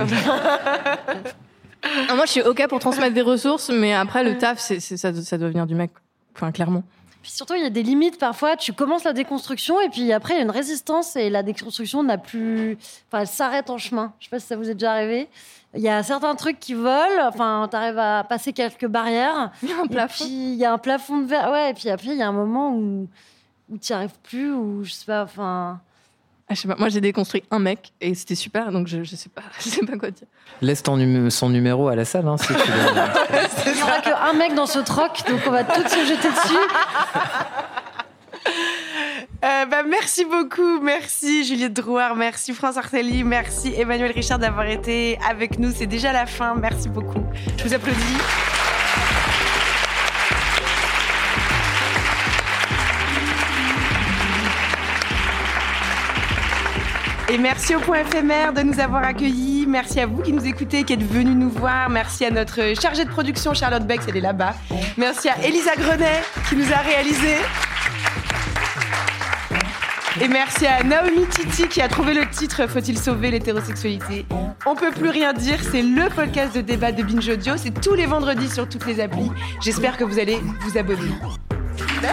Ah, 2.09 2.15
moi, 2.15 2.25
je 2.25 2.31
suis 2.31 2.41
OK 2.43 2.67
pour 2.69 2.79
transmettre 2.79 3.13
des 3.15 3.21
ressources, 3.23 3.69
mais 3.69 3.93
après, 3.93 4.25
le 4.25 4.39
taf, 4.39 4.59
c'est, 4.59 4.81
c'est- 4.81 4.97
ça, 4.97 5.13
ça 5.13 5.37
doit 5.37 5.49
venir 5.51 5.67
du 5.67 5.75
mec. 5.75 5.91
Enfin, 6.35 6.51
clairement. 6.51 6.83
Puis 7.23 7.31
surtout, 7.31 7.55
il 7.55 7.63
y 7.63 7.67
a 7.67 7.71
des 7.71 7.83
limites 7.83 8.19
parfois. 8.19 8.57
Tu 8.57 8.73
commences 8.73 9.05
la 9.05 9.13
déconstruction 9.13 9.79
et 9.83 9.91
puis 9.91 10.11
après, 10.13 10.33
il 10.35 10.37
y 10.39 10.41
a 10.41 10.43
une 10.45 10.51
résistance 10.51 11.15
et 11.17 11.29
la 11.29 11.43
déconstruction 11.43 12.03
n'a 12.03 12.17
plus. 12.19 12.79
Enfin, 13.09 13.21
elle 13.23 13.27
s'arrête 13.27 13.69
en 13.71 13.77
chemin. 13.79 14.15
Je 14.19 14.25
sais 14.25 14.31
pas 14.31 14.41
si 14.41 14.47
ça 14.47 14.57
vous 14.57 14.69
est 14.71 14.75
déjà 14.75 14.93
arrivé. 14.93 15.29
Il 15.75 15.83
y 15.83 15.89
a 15.91 16.03
certains 16.03 16.35
trucs 16.37 16.59
qui 16.59 16.73
volent. 16.75 17.29
Enfin, 17.29 17.69
tu 17.71 17.77
arrives 17.77 17.99
à 17.99 18.25
passer 18.25 18.53
quelques 18.55 18.87
barrières. 18.87 19.51
Il 19.63 19.69
y 19.69 19.73
a 19.73 19.81
un 19.83 19.87
plafond. 19.87 20.25
puis, 20.25 20.53
il 20.55 20.57
y 20.59 20.65
a 20.65 20.73
un 20.73 20.79
plafond 20.79 21.19
de 21.19 21.27
verre. 21.27 21.51
Ouais, 21.51 21.71
et 21.71 21.75
puis 21.75 21.91
après, 21.91 22.09
il 22.09 22.17
y 22.17 22.23
a 22.23 22.29
un 22.29 22.33
moment 22.33 22.73
où, 22.75 23.09
où 23.75 23.79
tu 23.79 23.93
n'y 23.93 23.97
arrives 23.97 24.19
plus, 24.23 24.53
ou 24.53 24.85
je 24.85 24.93
sais 24.93 25.07
pas, 25.07 25.25
enfin. 25.25 25.81
Ah, 26.49 26.55
je 26.55 26.61
sais 26.61 26.69
pas. 26.69 26.77
Moi, 26.79 26.89
j'ai 26.91 27.01
déconstruit 27.01 27.43
un 27.51 27.59
mec 27.59 27.93
et 28.01 28.15
c'était 28.15 28.35
super, 28.35 28.71
donc 28.71 28.87
je, 28.87 29.03
je 29.03 29.17
sais 29.17 29.29
pas, 29.29 29.43
je 29.59 29.69
sais 29.69 29.85
pas 29.85 29.97
quoi 29.97 30.11
dire. 30.11 30.29
Laisse 30.63 30.83
ton 30.83 30.97
son 31.31 31.49
numéro 31.51 31.89
à 31.89 31.97
la 31.97 32.05
salle 32.05 32.29
hein, 32.29 32.37
si 32.37 32.49
tu 32.49 32.53
veux. 32.53 32.61
Il 33.67 33.75
n'y 33.75 33.83
aura 33.83 34.01
qu'un 34.01 34.33
mec 34.35 34.55
dans 34.55 34.67
ce 34.67 34.79
troc, 34.79 35.23
donc 35.29 35.41
on 35.47 35.51
va 35.51 35.65
tous 35.65 35.89
se 35.89 36.07
jeter 36.07 36.29
dessus. 36.29 36.55
Euh, 39.45 39.67
bah, 39.67 39.83
merci 39.87 40.25
beaucoup, 40.25 40.81
merci 40.81 41.45
Juliette 41.45 41.75
Drouard, 41.75 42.15
merci 42.15 42.55
France 42.55 42.79
Artelli, 42.79 43.25
merci 43.25 43.75
Emmanuel 43.77 44.13
Richard 44.13 44.39
d'avoir 44.39 44.67
été 44.67 45.19
avec 45.29 45.59
nous. 45.59 45.71
C'est 45.71 45.87
déjà 45.87 46.13
la 46.13 46.25
fin, 46.25 46.55
merci 46.55 46.89
beaucoup. 46.89 47.23
Je 47.59 47.65
vous 47.65 47.75
applaudis. 47.75 48.54
Et 57.29 57.39
merci 57.39 57.75
au 57.75 57.81
point 57.81 58.01
éphémère 58.01 58.53
de 58.53 58.61
nous 58.61 58.79
avoir 58.81 59.03
accueillis. 59.03 59.65
Merci 59.67 60.01
à 60.01 60.07
vous 60.07 60.21
qui 60.21 60.33
nous 60.33 60.47
écoutez, 60.47 60.85
qui 60.85 60.93
êtes 60.93 61.03
venus 61.03 61.35
nous 61.35 61.49
voir. 61.49 61.89
Merci 61.89 62.27
à 62.27 62.31
notre 62.31 62.79
chargée 62.81 63.05
de 63.05 63.11
production, 63.11 63.55
Charlotte 63.55 63.87
Bex, 63.87 64.05
elle 64.09 64.19
est 64.19 64.21
là-bas. 64.21 64.55
Merci 64.99 65.31
à 65.31 65.43
Elisa 65.43 65.75
Grenet 65.75 66.23
qui 66.49 66.57
nous 66.57 66.71
a 66.71 66.77
réalisé. 66.77 67.37
Et 70.21 70.29
merci 70.29 70.67
à 70.67 70.83
Naomi 70.85 71.27
Titi 71.27 71.67
qui 71.67 71.81
a 71.81 71.89
trouvé 71.89 72.15
le 72.15 72.27
titre 72.29 72.69
Faut-il 72.69 72.99
sauver 72.99 73.31
l'hétérosexualité? 73.31 74.27
On 74.67 74.77
peut 74.77 74.93
plus 74.93 75.09
rien 75.09 75.33
dire, 75.33 75.59
c'est 75.73 75.83
le 75.83 76.09
podcast 76.15 76.55
de 76.55 76.61
débat 76.61 76.93
de 76.93 77.03
Binge 77.03 77.29
Audio, 77.29 77.55
c'est 77.57 77.81
tous 77.81 77.95
les 77.95 78.07
vendredis 78.07 78.49
sur 78.51 78.69
toutes 78.69 78.87
les 78.87 79.01
applis. 79.01 79.31
J'espère 79.61 79.97
que 79.97 80.05
vous 80.05 80.19
allez 80.19 80.39
vous 80.61 80.79
abonner. 80.79 81.11
Ah 82.05 82.13